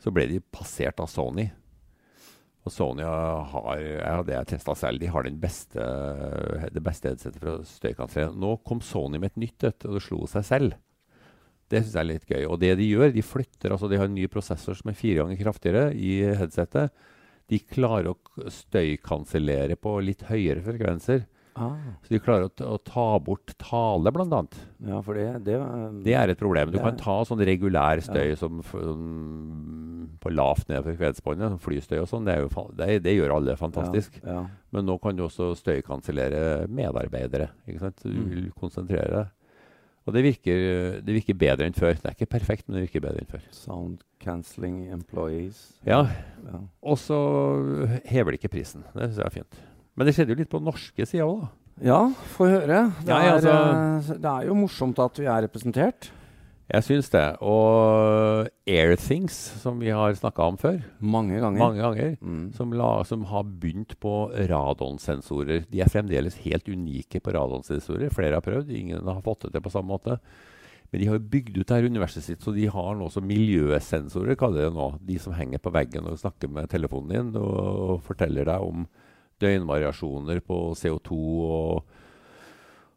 så 0.00 0.08
ble 0.14 0.24
de 0.30 0.40
passert 0.40 1.00
av 1.02 1.10
Sony. 1.12 1.44
Og 2.64 2.72
Sony 2.72 3.04
har 3.04 3.80
ja, 3.80 4.20
det 4.24 4.34
jeg 4.34 4.48
testa 4.54 4.74
selv, 4.76 5.00
de 5.00 5.08
har 5.12 5.28
beste, 5.40 5.84
det 6.72 6.82
beste 6.84 7.12
headsetet 7.12 7.40
for 7.40 7.64
støykansellering. 7.68 8.36
Nå 8.40 8.54
kom 8.66 8.82
Sony 8.84 9.20
med 9.20 9.32
et 9.32 9.42
nytt 9.44 9.68
et, 9.68 9.86
og 9.88 9.96
det 9.96 10.04
slo 10.04 10.24
seg 10.28 10.46
selv. 10.48 10.76
Det 11.70 11.84
syns 11.84 11.94
jeg 11.94 12.02
er 12.02 12.08
litt 12.08 12.28
gøy. 12.28 12.44
Og 12.50 12.58
det 12.60 12.74
de 12.80 12.88
gjør, 12.88 13.12
de 13.14 13.24
flytter 13.24 13.72
altså 13.72 13.88
De 13.88 14.00
har 14.00 14.08
en 14.10 14.16
ny 14.16 14.26
prosessor 14.32 14.76
som 14.76 14.90
er 14.90 14.98
fire 14.98 15.22
ganger 15.22 15.40
kraftigere 15.40 15.84
i 15.94 16.14
headsetet. 16.40 16.96
De 17.50 17.60
klarer 17.62 18.12
å 18.12 18.50
støykansellere 18.52 19.78
på 19.78 19.96
litt 20.04 20.26
høyere 20.28 20.64
frekvenser. 20.66 21.24
Ah. 21.60 21.94
Så 22.04 22.14
de 22.14 22.20
klarer 22.22 22.48
å, 22.48 22.52
å, 22.74 22.78
ta 22.84 23.06
bort 23.22 23.52
tale, 23.60 24.12
bl.a. 24.14 24.40
Ja, 24.88 25.00
for 25.04 25.18
det, 25.18 25.26
det, 25.46 25.58
det, 26.06 26.14
er 26.16 26.32
et 26.32 26.40
problem. 26.40 26.72
Du 26.72 26.78
kan 26.80 26.96
ta 27.00 27.18
sånn 27.28 27.42
regulær 27.44 28.00
støy 28.04 28.32
ja. 28.32 28.38
som, 28.40 28.62
som, 28.70 29.02
på 30.22 30.32
lavt 30.32 30.70
ned 30.70 30.86
frekvensbåndet, 30.86 31.58
flystøy 31.64 31.98
og 32.00 32.08
sånn. 32.10 32.28
Det, 32.28 32.38
det, 32.80 32.88
det, 33.04 33.16
gjør 33.18 33.36
alle 33.36 33.58
fantastisk. 33.60 34.16
Ja, 34.22 34.40
ja. 34.40 34.46
Men 34.74 34.88
nå 34.88 34.96
kan 35.02 35.18
du 35.18 35.26
også 35.26 35.52
støykansellere 35.58 36.64
medarbeidere. 36.70 37.50
Du 37.66 38.08
mm. 38.08 38.24
vil 38.30 38.50
konsentrere 38.56 39.10
deg. 39.18 39.36
Og 40.08 40.14
det 40.16 40.22
virker, 40.24 40.60
det 41.04 41.14
virker, 41.20 41.36
bedre 41.38 41.66
enn 41.68 41.76
før. 41.76 41.92
Det 42.00 42.08
er 42.08 42.16
ikke 42.16 42.32
perfekt, 42.32 42.66
men 42.66 42.78
det 42.78 42.86
virker 42.88 43.04
bedre 43.04 43.20
enn 43.22 43.30
før. 43.30 43.42
Sound 43.54 44.00
cancelling 44.22 44.88
employees. 44.94 45.60
Ja. 45.86 46.02
ja. 46.46 46.62
Og 46.80 46.96
så 46.98 47.18
hever 48.08 48.32
de 48.32 48.40
ikke 48.40 48.52
prisen. 48.56 48.86
Det 48.94 49.10
syns 49.10 49.20
jeg 49.20 49.28
er 49.28 49.36
fint. 49.36 49.60
Men 49.96 50.06
det 50.06 50.14
skjedde 50.16 50.34
jo 50.34 50.40
litt 50.40 50.52
på 50.52 50.60
den 50.60 50.70
norske 50.70 51.06
sida 51.08 51.26
òg, 51.26 51.42
da. 51.44 51.50
Ja, 51.80 52.00
få 52.34 52.44
høre. 52.50 52.80
Det, 53.00 53.08
ja, 53.08 53.36
altså, 53.38 53.52
er, 53.56 54.16
det 54.20 54.30
er 54.30 54.48
jo 54.50 54.56
morsomt 54.58 54.98
at 55.00 55.16
vi 55.16 55.28
er 55.30 55.46
representert. 55.46 56.10
Jeg 56.70 56.86
syns 56.86 57.08
det. 57.10 57.24
Og 57.42 58.46
Airthings, 58.68 59.38
som 59.62 59.80
vi 59.82 59.90
har 59.90 60.14
snakka 60.14 60.46
om 60.52 60.58
før 60.60 60.78
Mange 61.02 61.40
ganger. 61.42 61.58
Mange 61.58 61.82
ganger 61.82 62.12
mm. 62.20 62.44
som, 62.54 62.74
la, 62.76 62.90
som, 63.08 63.24
har 63.26 63.48
begynt 63.48 63.96
på 64.02 64.14
radonsensorer. 64.50 65.64
De 65.72 65.82
er 65.82 65.90
fremdeles 65.90 66.38
helt 66.44 66.68
unike 66.70 67.22
på 67.24 67.34
radonsensorer. 67.34 68.12
Flere 68.14 68.38
har 68.38 68.46
prøvd, 68.46 68.70
ingen 68.70 69.10
har 69.10 69.24
fått 69.26 69.48
det 69.48 69.56
til 69.56 69.66
på 69.66 69.74
samme 69.74 69.90
måte. 69.90 70.20
Men 70.90 71.02
de 71.02 71.10
har 71.10 71.26
bygd 71.32 71.58
ut 71.58 71.72
her 71.74 71.86
universet 71.86 72.26
sitt, 72.26 72.42
så 72.42 72.52
de 72.54 72.66
har 72.70 72.96
nå 72.98 73.06
også 73.06 73.22
miljøsensorer, 73.22 74.38
kaller 74.38 74.66
det 74.66 74.74
nå. 74.74 74.88
De 75.06 75.18
som 75.22 75.34
henger 75.34 75.62
på 75.62 75.72
veggen 75.74 76.06
og 76.10 76.18
snakker 76.18 76.50
med 76.50 76.70
telefonen 76.70 77.12
din 77.14 77.38
og 77.40 78.00
forteller 78.06 78.46
deg 78.46 78.70
om 78.70 78.86
døgnvariasjoner 79.40 80.44
på 80.44 80.60
CO2 80.78 81.18
og 81.48 81.96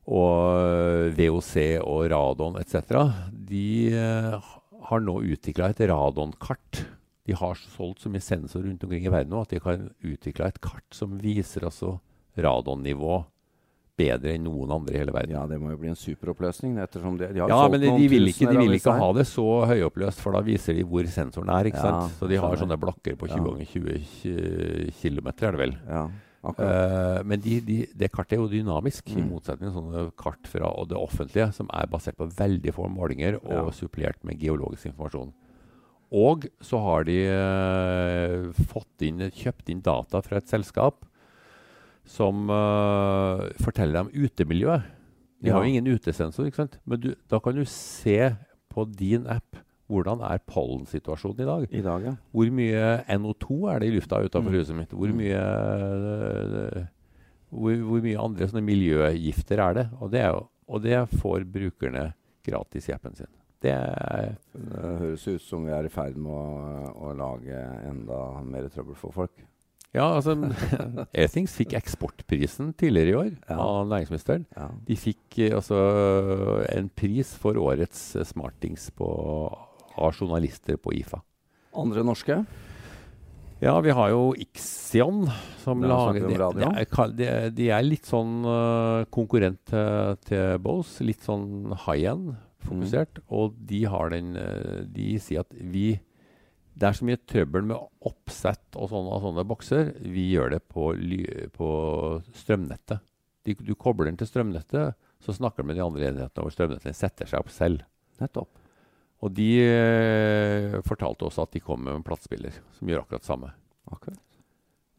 og 0.03 0.57
eh, 0.59 1.13
VOC 1.15 1.53
og 1.79 2.01
radon 2.11 2.57
etc., 2.59 3.05
de 3.31 3.67
uh, 3.95 4.49
har 4.89 5.03
nå 5.03 5.19
utvikla 5.31 5.69
et 5.71 5.83
radonkart. 5.87 6.81
De 7.23 7.35
har 7.39 7.55
solgt 7.55 8.03
så 8.03 8.11
mye 8.11 8.23
sensorer 8.23 8.67
rundt 8.67 8.83
omkring 8.83 9.05
i 9.07 9.13
verden 9.13 9.31
nå 9.31 9.45
at 9.45 9.53
de 9.53 9.61
kan 9.63 9.85
utvikle 10.03 10.49
et 10.49 10.59
kart 10.63 10.89
som 10.91 11.15
viser 11.21 11.63
altså 11.69 11.95
radonnivå 12.35 13.21
bedre 13.95 14.33
enn 14.33 14.47
noen 14.47 14.71
andre 14.73 14.95
i 14.95 14.99
hele 15.03 15.13
verden. 15.13 15.35
Ja, 15.37 15.43
det 15.47 15.59
må 15.61 15.69
jo 15.71 15.77
bli 15.79 15.91
en 15.91 15.99
superoppløsning. 15.99 16.79
ettersom 16.81 17.15
de, 17.19 17.29
de 17.35 17.43
har 17.43 17.51
Ja, 17.53 17.61
men 17.69 17.83
de, 17.83 17.91
de 17.93 18.09
vil 18.09 18.27
ikke, 18.31 18.49
de 18.49 18.57
vil 18.57 18.75
ikke 18.79 18.95
ha 18.97 19.09
det 19.15 19.27
så 19.29 19.45
høyoppløst, 19.69 20.19
for 20.23 20.35
da 20.35 20.41
viser 20.43 20.75
de 20.75 20.83
hvor 20.89 21.07
sensoren 21.13 21.53
er. 21.53 21.69
ikke 21.69 21.79
ja, 21.79 21.93
sant? 21.93 22.17
Så 22.17 22.27
de 22.27 22.41
har 22.41 22.59
sånne 22.59 22.79
blokker 22.81 23.15
på 23.19 23.29
20 23.29 23.45
ganger 23.51 23.69
20 23.69 24.91
km, 24.99 25.29
er 25.31 25.45
det 25.45 25.61
vel. 25.61 25.77
Ja. 25.87 26.07
Uh, 26.43 27.21
men 27.23 27.39
de, 27.39 27.59
de, 27.63 27.77
det 27.95 28.09
kartet 28.11 28.35
er 28.35 28.41
jo 28.41 28.49
dynamisk, 28.51 29.07
mm. 29.07 29.19
i 29.21 29.23
motsetning 29.29 29.69
til 29.69 29.77
sånne 29.77 30.03
kart 30.19 30.49
fra 30.51 30.73
det 30.89 30.97
offentlige, 30.99 31.47
som 31.55 31.69
er 31.71 31.87
basert 31.91 32.19
på 32.19 32.27
veldig 32.35 32.73
få 32.75 32.89
målinger 32.91 33.39
og 33.39 33.69
ja. 33.69 33.77
supplert 33.77 34.19
med 34.27 34.41
geologisk 34.41 34.91
informasjon. 34.91 35.31
Og 36.13 36.45
så 36.61 36.81
har 36.83 37.07
de 37.07 37.17
uh, 37.31 38.83
inn, 39.07 39.23
kjøpt 39.33 39.71
inn 39.71 39.81
data 39.85 40.21
fra 40.21 40.41
et 40.41 40.51
selskap 40.51 41.07
som 42.03 42.51
uh, 42.51 43.47
forteller 43.63 44.03
dem 44.03 44.27
utemiljøet. 44.27 44.91
De 45.43 45.49
ja. 45.49 45.55
har 45.55 45.63
jo 45.63 45.71
ingen 45.71 45.95
utesensor, 45.95 46.51
men 46.83 46.99
du, 46.99 47.13
da 47.31 47.39
kan 47.43 47.55
du 47.55 47.63
se 47.67 48.33
på 48.71 48.85
din 48.91 49.25
app 49.31 49.63
hvordan 49.93 50.23
er 50.25 50.41
pollensituasjonen 50.49 51.43
i 51.43 51.47
dag? 51.49 51.67
I 51.69 51.83
dag, 51.85 52.07
ja. 52.09 52.15
Hvor 52.33 52.51
mye 52.57 52.89
NO2 53.19 53.59
er 53.73 53.83
det 53.83 53.89
i 53.89 53.93
lufta 53.95 54.23
utenfor 54.23 54.49
mm. 54.49 54.57
huset 54.57 54.79
mitt? 54.79 54.97
Hvor 54.97 55.13
mm. 55.13 55.21
mye, 55.21 55.43
uh, 55.43 56.81
hvor, 57.53 57.77
hvor 57.91 58.03
mye 58.07 58.25
andre 58.25 58.49
sånne 58.49 58.65
miljøgifter 58.65 59.63
er 59.63 59.79
det? 59.79 59.87
Og 60.01 60.11
det, 60.13 60.25
er 60.25 60.33
jo, 60.33 60.43
og 60.67 60.83
det 60.83 60.99
får 61.21 61.47
brukerne 61.53 62.09
gratis 62.43 62.89
i 62.89 62.97
appen 62.97 63.15
sin. 63.17 63.31
Det, 63.63 63.71
det 64.51 64.93
høres 64.99 65.23
ut 65.29 65.43
som 65.45 65.63
vi 65.63 65.71
er 65.71 65.87
i 65.87 65.91
ferd 65.91 66.17
med 66.19 66.33
å, 66.35 66.91
å 67.07 67.15
lage 67.15 67.63
enda 67.87 68.19
mer 68.43 68.67
trøbbel 68.73 68.97
for 68.99 69.15
folk. 69.15 69.45
Ja, 69.93 70.07
altså 70.17 70.33
Airthings 71.21 71.53
fikk 71.53 71.75
eksportprisen 71.77 72.71
tidligere 72.79 73.11
i 73.11 73.17
år 73.19 73.29
ja. 73.29 73.57
av 73.61 73.85
næringsministeren. 73.91 74.47
Ja. 74.57 74.71
De 74.87 74.97
fikk 74.97 75.37
eh, 75.37 75.53
altså 75.53 75.77
en 76.73 76.89
pris 76.89 77.35
for 77.37 77.59
årets 77.61 78.01
smartings 78.31 78.89
på 78.97 79.09
av 79.95 80.13
journalister 80.15 80.77
på 80.81 80.93
IFA. 80.99 81.21
Andre 81.79 82.03
norske? 82.05 82.43
Ja, 83.63 83.77
vi 83.79 83.93
har 83.95 84.09
jo 84.11 84.33
Ixion, 84.35 85.27
som 85.63 85.83
lager 85.87 86.25
de, 86.27 86.35
de, 87.15 87.27
de, 87.55 87.67
er 87.71 87.85
litt 87.85 88.09
sånn 88.09 88.41
uh, 88.43 89.05
konkurrent 89.13 89.61
til, 89.69 90.17
til 90.27 90.57
Bose. 90.63 91.05
Litt 91.07 91.23
sånn 91.23 91.71
high 91.85 92.09
end 92.11 92.33
fokusert. 92.65 93.21
Mm. 93.21 93.29
Og 93.37 93.55
de 93.69 93.83
har 93.87 94.11
den 94.11 94.33
uh, 94.35 94.81
De 94.83 95.13
sier 95.23 95.45
at 95.45 95.55
vi 95.55 95.93
Det 96.73 96.89
er 96.89 96.97
så 96.97 97.07
mye 97.07 97.21
trøbbel 97.29 97.63
med 97.69 98.09
oppsett 98.09 98.75
og 98.75 98.91
sånne, 98.91 99.21
sånne 99.23 99.47
bokser. 99.47 99.93
Vi 100.01 100.27
gjør 100.33 100.57
det 100.57 100.63
på, 100.67 100.89
på 101.55 101.69
strømnettet. 102.43 102.99
Du 103.43 103.73
kobler 103.75 104.09
den 104.09 104.19
til 104.19 104.27
strømnettet, 104.27 104.99
så 105.23 105.35
snakker 105.35 105.63
du 105.63 105.69
med 105.69 105.79
de 105.79 105.83
andre 105.85 106.09
enhetene 106.09 106.43
over 106.43 106.55
strømnettet 106.55 106.99
setter 106.99 107.29
seg 107.29 107.43
opp 107.43 107.51
selv. 107.53 107.83
Nettopp. 108.19 108.62
Og 109.23 109.31
de 109.31 109.49
eh, 109.63 110.79
fortalte 110.83 111.27
også 111.27 111.45
at 111.45 111.53
de 111.55 111.61
kom 111.63 111.85
med 111.85 111.95
en 111.95 112.05
platespiller 112.05 112.55
som 112.75 112.89
gjør 112.89 113.05
akkurat 113.05 113.27
samme. 113.27 113.51
Akkurat. 113.87 114.19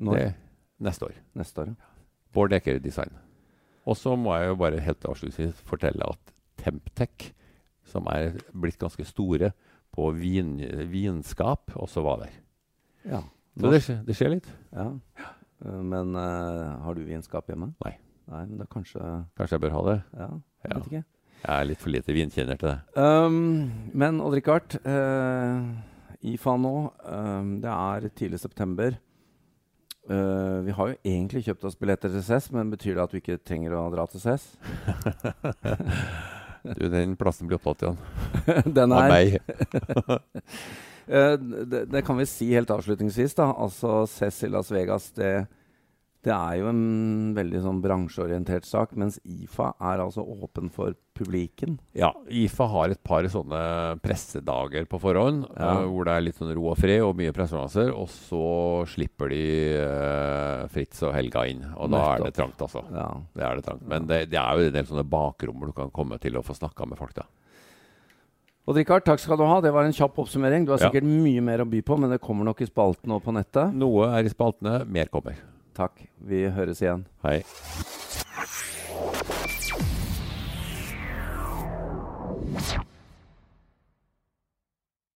Når? 0.01 0.21
Det, 0.21 0.31
neste 0.87 1.11
år. 1.11 1.19
Neste 1.37 1.65
år, 1.65 1.75
ja. 1.75 1.91
Bård 2.35 2.55
Eker 2.57 2.81
Design. 2.83 3.13
Og 3.85 3.99
så 4.01 4.15
må 4.17 4.33
jeg 4.39 4.49
jo 4.49 4.57
bare 4.59 4.81
helt 4.83 5.05
avslutningsvis 5.07 5.61
fortelle 5.69 6.09
at 6.09 6.33
Temptec, 6.59 7.29
som 7.85 8.09
er 8.11 8.39
blitt 8.57 8.81
ganske 8.81 9.05
store 9.07 9.53
på 9.95 10.09
vin, 10.17 10.57
vinskap, 10.91 11.75
også 11.77 12.03
var 12.03 12.25
der. 12.25 12.39
Ja. 13.05 13.21
Så 13.61 13.71
det, 13.71 13.83
det, 14.09 14.17
skjer 14.19 14.33
litt. 14.33 14.49
Ja. 14.75 14.89
Men 15.63 16.17
uh, 16.17 16.81
har 16.83 16.97
du 16.97 17.05
vinskap 17.07 17.47
hjemme? 17.53 17.71
Nei. 17.85 17.93
Nei, 18.33 18.41
men 18.49 18.57
da 18.63 18.65
kanskje 18.73 19.01
Kanskje 19.37 19.59
jeg 19.59 19.63
bør 19.67 19.75
ha 19.75 19.81
det? 19.91 19.97
Ja, 20.17 20.29
jeg 20.65 20.71
ja. 20.71 20.79
vet 20.79 20.87
ikke. 20.89 21.03
Jeg 21.45 21.61
er 21.61 21.67
litt 21.69 21.81
for 21.83 21.93
lite 21.93 22.15
vinkjenner 22.17 22.57
til 22.57 22.71
det. 22.71 22.79
Um, 22.97 23.91
men 23.93 24.21
Odd-Rikard, 24.25 24.79
uh, 24.89 25.61
IFA 26.25 26.55
nå, 26.57 26.77
um, 27.05 27.51
det 27.61 27.73
er 27.73 28.07
tidlig 28.17 28.41
september. 28.41 28.97
Uh, 30.09 30.65
vi 30.65 30.73
har 30.77 30.91
jo 30.91 30.97
egentlig 31.05 31.43
kjøpt 31.45 31.67
oss 31.69 31.77
billetter 31.81 32.13
til 32.13 32.25
CES, 32.25 32.49
men 32.53 32.73
betyr 32.73 32.97
det 32.97 33.05
at 33.05 33.13
vi 33.13 33.21
ikke 33.21 33.43
trenger 33.45 33.77
å 33.77 33.83
dra 33.93 34.07
til 34.09 34.25
CES? 34.25 34.47
du, 36.79 36.87
den 36.89 37.13
plassen 37.21 37.51
blir 37.51 37.61
opptatt 37.61 37.85
igjen. 37.85 38.01
den 38.81 38.97
er 38.97 39.05
Av 39.05 39.13
meg. 39.13 39.37
uh, 41.13 41.37
det, 41.37 41.85
det, 41.93 42.05
kan 42.09 42.21
vi 42.21 42.29
si 42.31 42.49
helt 42.57 42.73
avslutningsvis. 42.73 43.37
da. 43.37 43.51
Altså 43.53 44.07
CES 44.09 44.47
i 44.49 44.53
Las 44.57 44.73
Vegas, 44.73 45.11
det 45.21 45.35
Det 46.25 46.33
er 46.33 46.61
jo 46.63 46.69
en 46.71 46.85
veldig 47.37 47.61
sånn 47.67 47.81
bransjeorientert 47.85 48.65
sak, 48.65 48.95
mens 48.97 49.19
IFA 49.29 49.75
er 49.91 50.01
altså 50.07 50.25
åpen 50.25 50.71
for 50.73 50.97
publiken. 51.15 51.77
Ja, 51.93 52.11
IFA 52.33 52.69
har 52.73 52.95
et 52.95 53.03
par 53.05 53.27
sånne 53.31 53.61
pressedager 54.03 54.89
på 54.89 55.01
forhånd, 55.03 55.45
ja. 55.53 55.75
uh, 55.77 55.85
hvor 55.91 56.09
det 56.09 56.17
er 56.17 56.25
litt 56.25 56.41
sånn 56.41 56.55
ro 56.57 56.71
og 56.73 56.81
fred 56.81 57.05
og 57.05 57.15
mye 57.19 57.35
pressekonferanser. 57.37 57.93
Og 57.93 58.09
så 58.11 58.49
slipper 58.95 59.35
de 59.35 59.45
uh, 59.85 60.65
Fritz 60.73 61.05
og 61.05 61.13
Helga 61.17 61.45
inn, 61.51 61.63
og 61.75 61.93
da 61.93 62.01
Nettopp. 62.01 62.17
er 62.17 62.27
det 62.27 62.35
trangt, 62.41 62.67
altså. 62.69 62.85
Ja. 62.89 63.07
Det 63.37 63.49
er 63.51 63.61
det 63.61 63.69
trangt. 63.69 63.87
Men 63.93 64.11
det, 64.11 64.21
det, 64.33 64.41
er 64.41 64.57
jo 64.57 64.73
en 64.73 64.77
del 64.81 64.91
sånne 64.95 65.09
bakrom 65.13 65.61
hvor 65.61 65.71
du 65.71 65.77
kan 65.77 65.93
komme 65.95 66.21
til 66.25 66.41
å 66.41 66.47
få 66.47 66.57
snakka 66.57 66.89
med 66.89 67.05
folk, 67.05 67.17
da. 67.21 67.29
Og 68.65 68.79
Richard, 68.79 69.05
takk 69.05 69.21
skal 69.21 69.37
du 69.37 69.45
ha. 69.45 69.59
Det 69.61 69.75
var 69.77 69.85
en 69.85 69.93
kjapp 69.93 70.23
oppsummering. 70.25 70.65
Du 70.65 70.73
har 70.73 70.81
sikkert 70.81 71.05
ja. 71.05 71.17
mye 71.29 71.43
mer 71.45 71.61
å 71.61 71.69
by 71.69 71.85
på, 71.85 72.01
men 72.01 72.17
det 72.17 72.23
kommer 72.25 72.49
nok 72.49 72.65
i 72.65 72.71
spaltene 72.71 73.19
og 73.19 73.27
på 73.27 73.35
nettet. 73.37 73.77
Noe 73.77 74.09
er 74.17 74.25
i 74.25 74.33
spaltene, 74.33 74.79
mer 74.89 75.13
kommer. 75.13 75.37
Takk. 75.75 76.07
Vi 76.23 76.45
høres 76.55 76.83
igjen. 76.83 77.07
Hei. 77.27 77.43